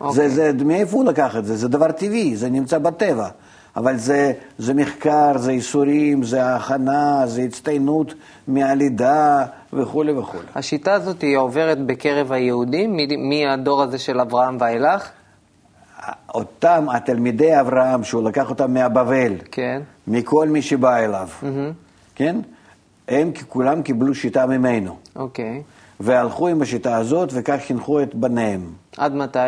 [0.00, 0.28] אוקיי.
[0.30, 1.56] זה, זה, מאיפה הוא לקח את זה?
[1.56, 3.28] זה דבר טבעי, זה נמצא בטבע.
[3.76, 8.14] אבל זה, זה מחקר, זה ייסורים, זה הכנה, זה הצטיינות
[8.48, 10.44] מהלידה וכולי וכולי.
[10.54, 12.96] השיטה הזאת היא עוברת בקרב היהודים,
[13.30, 15.10] מהדור הזה של אברהם ואילך?
[16.34, 19.82] אותם התלמידי אברהם, שהוא לקח אותם מהבבל, כן.
[20.06, 21.72] מכל מי שבא אליו, מהמם.
[22.14, 22.36] כן?
[23.08, 25.62] הם כולם קיבלו שיטה ממנו, אוקיי.
[26.00, 29.38] והלכו עם השיטה הזאת וכך חינכו את בניהם, עד מתי?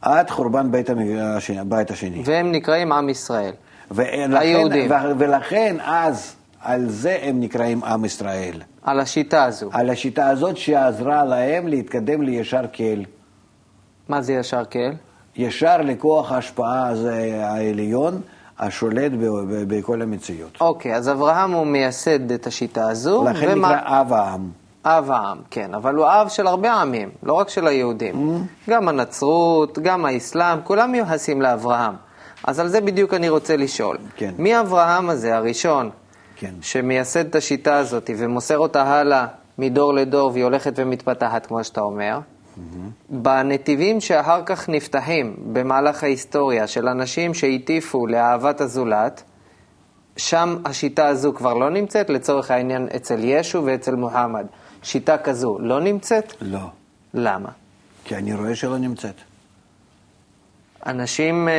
[0.00, 1.10] עד חורבן בית, המג...
[1.18, 2.22] השני, הבית השני.
[2.24, 3.52] והם נקראים עם ישראל.
[3.90, 4.90] ולכן, היהודים.
[4.90, 8.62] ו- ולכן אז, על זה הם נקראים עם ישראל.
[8.82, 9.68] על השיטה הזו.
[9.72, 13.04] על השיטה הזאת שעזרה להם להתקדם לישר קל.
[14.08, 14.92] מה זה ישר כן?
[15.36, 18.20] ישר לכוח ההשפעה הזה העליון,
[18.58, 20.58] השולט ב- ב- בכל המציאות.
[20.60, 24.50] אוקיי, אז אברהם הוא מייסד את השיטה הזו, לכן ומה- נקרא אב העם.
[24.84, 28.44] אב העם, כן, אבל הוא אב של הרבה עמים, לא רק של היהודים.
[28.70, 31.94] גם הנצרות, גם האסלאם, כולם מיוחסים לאברהם.
[32.44, 33.96] אז על זה בדיוק אני רוצה לשאול.
[34.16, 34.34] כן.
[34.38, 35.90] מי אברהם הזה, הראשון,
[36.36, 36.54] כן.
[36.60, 39.26] שמייסד את השיטה הזאת ומוסר אותה הלאה
[39.58, 42.18] מדור לדור והיא הולכת ומתפתחת, כמו שאתה אומר,
[43.08, 49.22] בנתיבים שאחר כך נפתחים במהלך ההיסטוריה של אנשים שהטיפו לאהבת הזולת,
[50.16, 54.46] שם השיטה הזו כבר לא נמצאת, לצורך העניין אצל ישו ואצל מוחמד.
[54.82, 56.32] שיטה כזו לא נמצאת?
[56.40, 56.60] לא,
[57.14, 57.48] למה?
[58.04, 59.14] כי אני רואה שלא נמצאת.
[60.86, 61.54] אנשים, אה,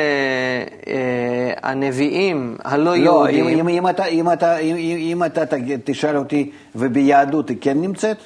[0.88, 5.42] אה, הנביאים הלא לא, אם, יהודים, אם, אם, אתה, אם, אתה, אם, אם אם אתה
[5.84, 8.18] תשאל אותי, וביהדות היא כן נמצאת?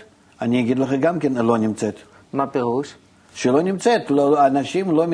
[0.42, 1.96] אני אגיד לך גם כן, לא נמצאת.
[2.34, 2.96] מה פירוש?
[3.36, 5.06] שלא נמצאת, לא, אנשים, לא,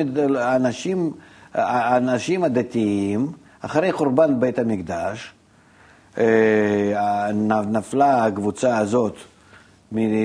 [0.56, 1.12] אנשים,
[1.54, 5.32] האנשים הדתיים, אחרי חורבן בית המקדש,
[6.18, 7.30] אה,
[7.66, 9.16] נפלה הקבוצה הזאת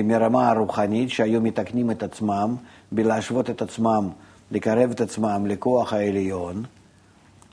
[0.04, 2.56] מרמה הרוחנית, שהיו מתקנים את עצמם
[2.92, 4.08] בלהשוות את עצמם,
[4.50, 6.62] לקרב את עצמם לכוח העליון,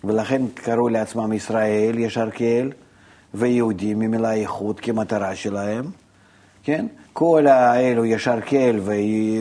[0.03, 2.71] ולכן קראו לעצמם ישראל, ישר כאל,
[3.33, 5.85] ויהודים ממילא איכות כמטרה שלהם,
[6.63, 6.85] כן?
[7.13, 8.03] כל האלו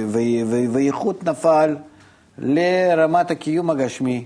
[0.08, 1.76] ו- ו- ואיכות נפל
[2.38, 4.24] לרמת הקיום הגשמי.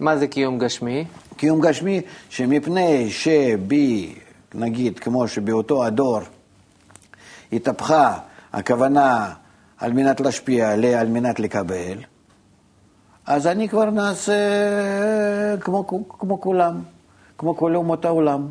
[0.00, 1.04] מה זה קיום גשמי?
[1.36, 4.14] קיום גשמי שמפני שבי,
[4.54, 6.20] נגיד, כמו שבאותו הדור
[7.52, 8.18] התהפכה
[8.52, 9.34] הכוונה
[9.78, 11.98] על מנת להשפיע, ל- על מנת לקבל,
[13.26, 14.34] אז אני כבר נעשה
[15.60, 16.80] כמו, כמו כולם.
[17.38, 18.46] כמו כל אומות העולם.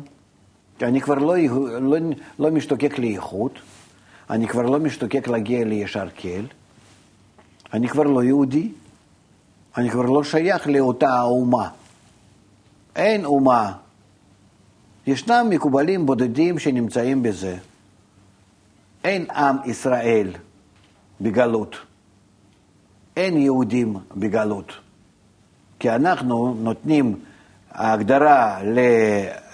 [0.82, 1.36] אני כבר לא,
[1.80, 1.96] לא,
[2.38, 3.52] לא משתוקק לאיכות,
[4.30, 6.44] אני כבר לא משתוקק להגיע לישר קל,
[7.72, 8.72] אני כבר לא יהודי,
[9.76, 11.68] אני כבר לא שייך לאותה האומה.
[12.96, 13.72] אין אומה.
[15.06, 17.56] ישנם מקובלים בודדים שנמצאים בזה.
[19.04, 20.30] אין עם ישראל
[21.20, 21.76] בגלות.
[23.16, 24.72] אין יהודים בגלות.
[25.78, 27.16] כי אנחנו נותנים
[27.72, 28.58] הגדרה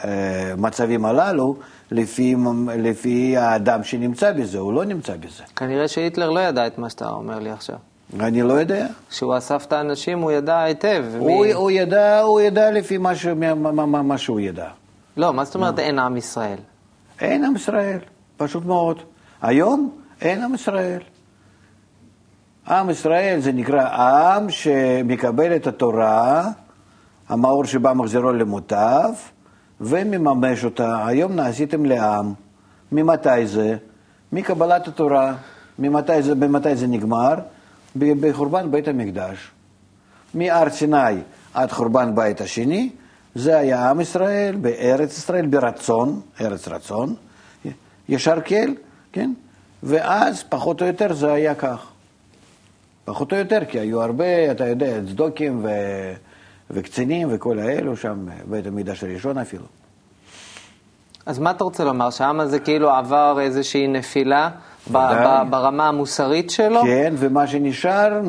[0.05, 1.57] למצבים הללו
[1.91, 2.37] לפי,
[2.79, 5.43] לפי האדם שנמצא בזה, הוא לא נמצא בזה.
[5.57, 7.77] כנראה שהיטלר לא ידע את מה שאתה אומר לי עכשיו.
[8.21, 8.87] אני לא יודע.
[9.11, 11.05] כשהוא אסף את האנשים הוא ידע היטב.
[11.19, 11.51] הוא, מ...
[11.55, 13.27] הוא, ידע, הוא ידע לפי מה, ש...
[13.27, 14.69] מה, מה, מה, מה שהוא ידע.
[15.17, 16.59] לא, מה זאת אומרת אין עם ישראל?
[17.21, 17.99] אין עם ישראל,
[18.37, 19.03] פשוט מאוד.
[19.45, 19.91] היום
[20.21, 21.01] אין עם ישראל.
[22.69, 26.51] עם ישראל זה נקרא עם שמקבל את התורה,
[27.29, 29.11] המאור שבא מחזירו למוטב,
[29.81, 31.07] ומממש אותה.
[31.07, 32.33] היום נעשיתם לעם.
[32.93, 33.77] ממתי זה?
[34.33, 35.35] מקבלת התורה.
[35.79, 37.35] ממתי זה, ממתי זה נגמר?
[37.97, 39.51] בחורבן בית המקדש.
[40.35, 41.21] מהר סיני
[41.55, 42.91] עד חורבן בית השני,
[43.35, 47.15] זה היה עם ישראל בארץ ישראל ברצון, ארץ רצון,
[48.09, 48.73] ישר כל,
[49.15, 49.33] כן?
[49.83, 51.87] ואז פחות או יותר זה היה כך.
[53.05, 55.69] פחות או יותר, כי היו הרבה, אתה יודע, צדוקים ו...
[56.71, 59.65] וקצינים וכל האלו שם, בית המקדש הראשון אפילו.
[61.27, 64.51] אז מה אתה רוצה לומר, שהעם הזה כאילו עבר איזושהי נפילה
[64.93, 66.83] ב- ברמה המוסרית שלו?
[66.83, 68.21] כן, ומה שנשאר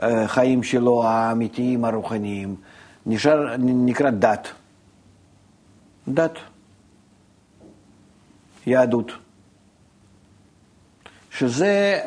[0.00, 2.56] מהחיים שלו האמיתיים, הרוחניים,
[3.06, 4.48] נשאר, נקרא דת.
[6.08, 6.34] דת.
[8.66, 9.12] יהדות.
[11.38, 12.00] שזה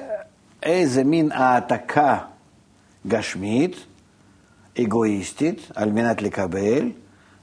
[0.63, 2.17] איזה מין העתקה
[3.07, 3.75] גשמית,
[4.81, 6.91] אגואיסטית, על מנת לקבל,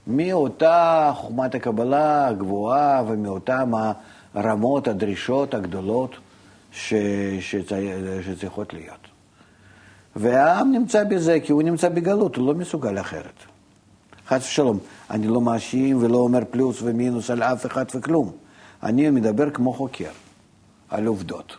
[0.07, 3.71] מאותה חוכמת הקבלה הגבוהה ומאותן
[4.35, 6.17] הרמות, הדרישות הגדולות
[6.73, 6.95] ש...
[8.23, 9.07] שצריכות להיות.
[10.17, 13.45] והעם נמצא בזה, כי הוא נמצא בגלות, הוא לא מסוגל אחרת.
[14.27, 14.79] חס ושלום,
[15.11, 18.33] אני לא מאשים ולא אומר פלוס ומינוס על אף אחד וכלום.
[18.83, 20.11] אני מדבר כמו חוקר,
[20.91, 21.57] על עובדות.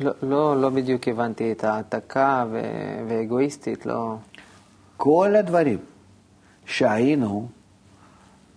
[0.00, 2.60] לא, לא, לא בדיוק הבנתי את ההעתקה ו...
[3.08, 4.16] ואגואיסטית, לא...
[4.96, 5.78] כל הדברים
[6.66, 7.48] שהיינו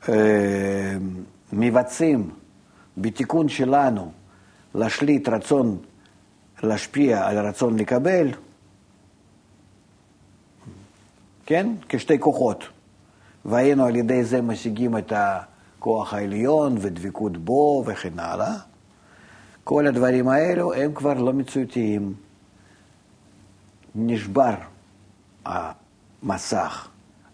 [0.10, 0.96] אה,
[1.54, 2.30] מבצעים
[2.98, 4.12] בתיקון שלנו
[4.76, 5.78] להשליט רצון
[6.64, 8.28] להשפיע על הרצון לקבל,
[11.46, 11.70] כן?
[11.90, 12.64] כשתי כוחות.
[13.46, 18.56] והיינו על ידי זה משיגים את הכוח העליון ודבקות בו וכן הלאה.
[19.66, 22.14] כל הדברים האלו הם כבר לא מציאותיים.
[23.96, 24.56] נשבר
[25.46, 26.88] המסך,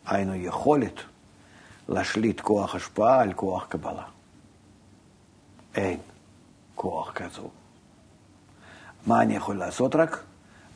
[0.06, 0.94] היינו יכולת
[1.90, 4.04] להשליט כוח השפעה על כוח קבלה.
[5.76, 6.00] אין
[6.76, 7.50] כוח כזו.
[9.08, 10.24] מה אני יכול לעשות רק?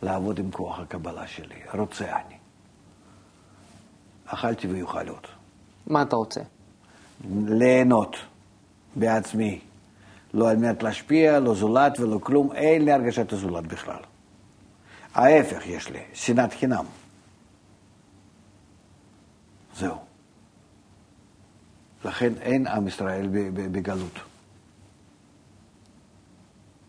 [0.03, 1.55] לעבוד עם כוח הקבלה שלי.
[1.73, 2.37] רוצה אני.
[4.25, 5.27] אכלתי ויוכלות.
[5.87, 6.41] מה אתה רוצה?
[7.47, 8.15] ליהנות
[8.95, 9.61] בעצמי.
[10.35, 13.99] לא על מנת להשפיע, לא זולת ולא כלום, אין לי הרגשת הזולת בכלל.
[15.13, 16.85] ההפך יש לי, שנאת חינם.
[19.77, 19.95] זהו.
[22.05, 24.19] לכן אין עם ישראל בגלות.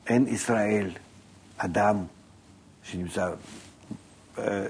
[0.07, 0.91] אין ישראל,
[1.57, 2.05] אדם
[2.83, 3.31] שנמצא...
[4.39, 4.67] אה,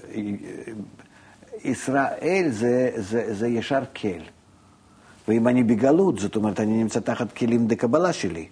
[1.64, 4.22] ישראל זה, זה, זה ישר כל.
[5.28, 8.48] ואם אני בגלות, זאת אומרת, אני נמצא תחת כלים דקבלה שלי.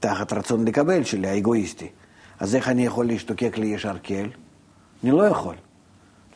[0.00, 1.88] תחת רצון לקבל שלי, האגואיסטי.
[2.40, 4.26] אז איך אני יכול להשתוקק לישר קל?
[5.04, 5.54] אני לא יכול.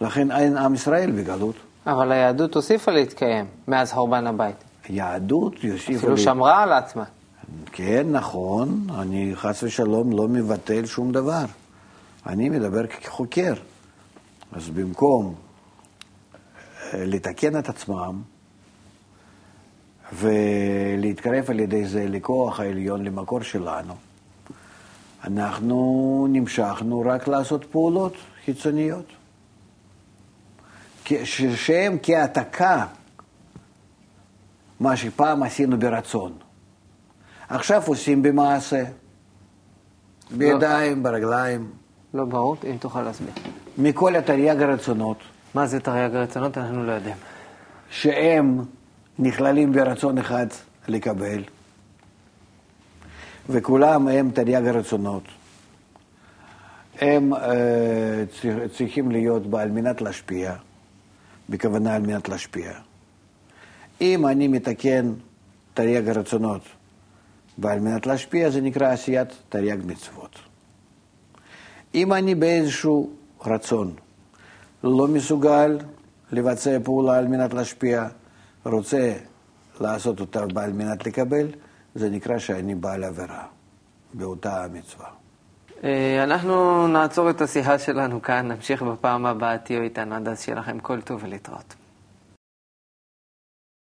[0.01, 1.57] לכן אין עם ישראל בגלות.
[1.87, 4.57] אבל היהדות הוסיפה להתקיים מאז חורבן הבית.
[4.89, 5.99] היהדות יוסיפה...
[5.99, 7.05] אפילו שמרה על עצמה.
[7.73, 8.87] כן, נכון.
[8.99, 11.45] אני חס ושלום לא מבטל שום דבר.
[12.27, 13.55] אני מדבר כחוקר.
[14.53, 15.35] אז במקום
[16.95, 18.23] אה, לתקן את עצמם,
[20.12, 23.94] ולהתקרב על ידי זה לכוח העליון, למקור שלנו,
[25.24, 29.07] אנחנו נמשכנו רק לעשות פעולות חיצוניות,
[31.55, 32.86] שהן כהעתקה,
[34.80, 36.32] מה שפעם עשינו ברצון.
[37.48, 38.84] עכשיו עושים במעשה,
[40.30, 41.11] בידיים, לא.
[41.11, 41.70] ברגליים.
[42.14, 43.32] לא ברור, אם תוכל להסביר.
[43.78, 45.18] מכל התרי"ג הרצונות.
[45.55, 46.59] מה זה תרי"ג הרצונות?
[46.59, 47.16] אנחנו לא יודעים.
[47.90, 48.64] שהם
[49.19, 50.47] נכללים ברצון אחד
[50.89, 51.43] לקבל,
[53.49, 55.23] וכולם הם תרי"ג הרצונות.
[57.01, 57.37] הם uh,
[58.77, 60.55] צריכים להיות על מנת להשפיע,
[61.49, 62.73] בכוונה על מנת להשפיע.
[64.01, 65.12] אם אני מתקן
[65.75, 66.62] תרי"ג הרצונות
[67.59, 70.39] ועל מנת להשפיע, זה נקרא עשיית תרי"ג מצוות.
[71.95, 73.11] אם אני באיזשהו
[73.47, 73.95] רצון
[74.85, 75.79] לא מסוגל
[76.33, 78.09] לבצע פעולה על מנת להשפיע,
[78.73, 79.12] רוצה
[79.81, 81.47] לעשות אותה על מנת לקבל,
[81.95, 83.45] זה נקרא שאני בעל עבירה
[84.15, 85.07] באותה המצווה.
[85.85, 90.59] אה, אנחנו נעצור את השיחה שלנו כאן, נמשיך בפעם הבאה, תהיו איתנו עד אז, שיהיה
[90.59, 91.75] לכם כל טוב ולהתראות.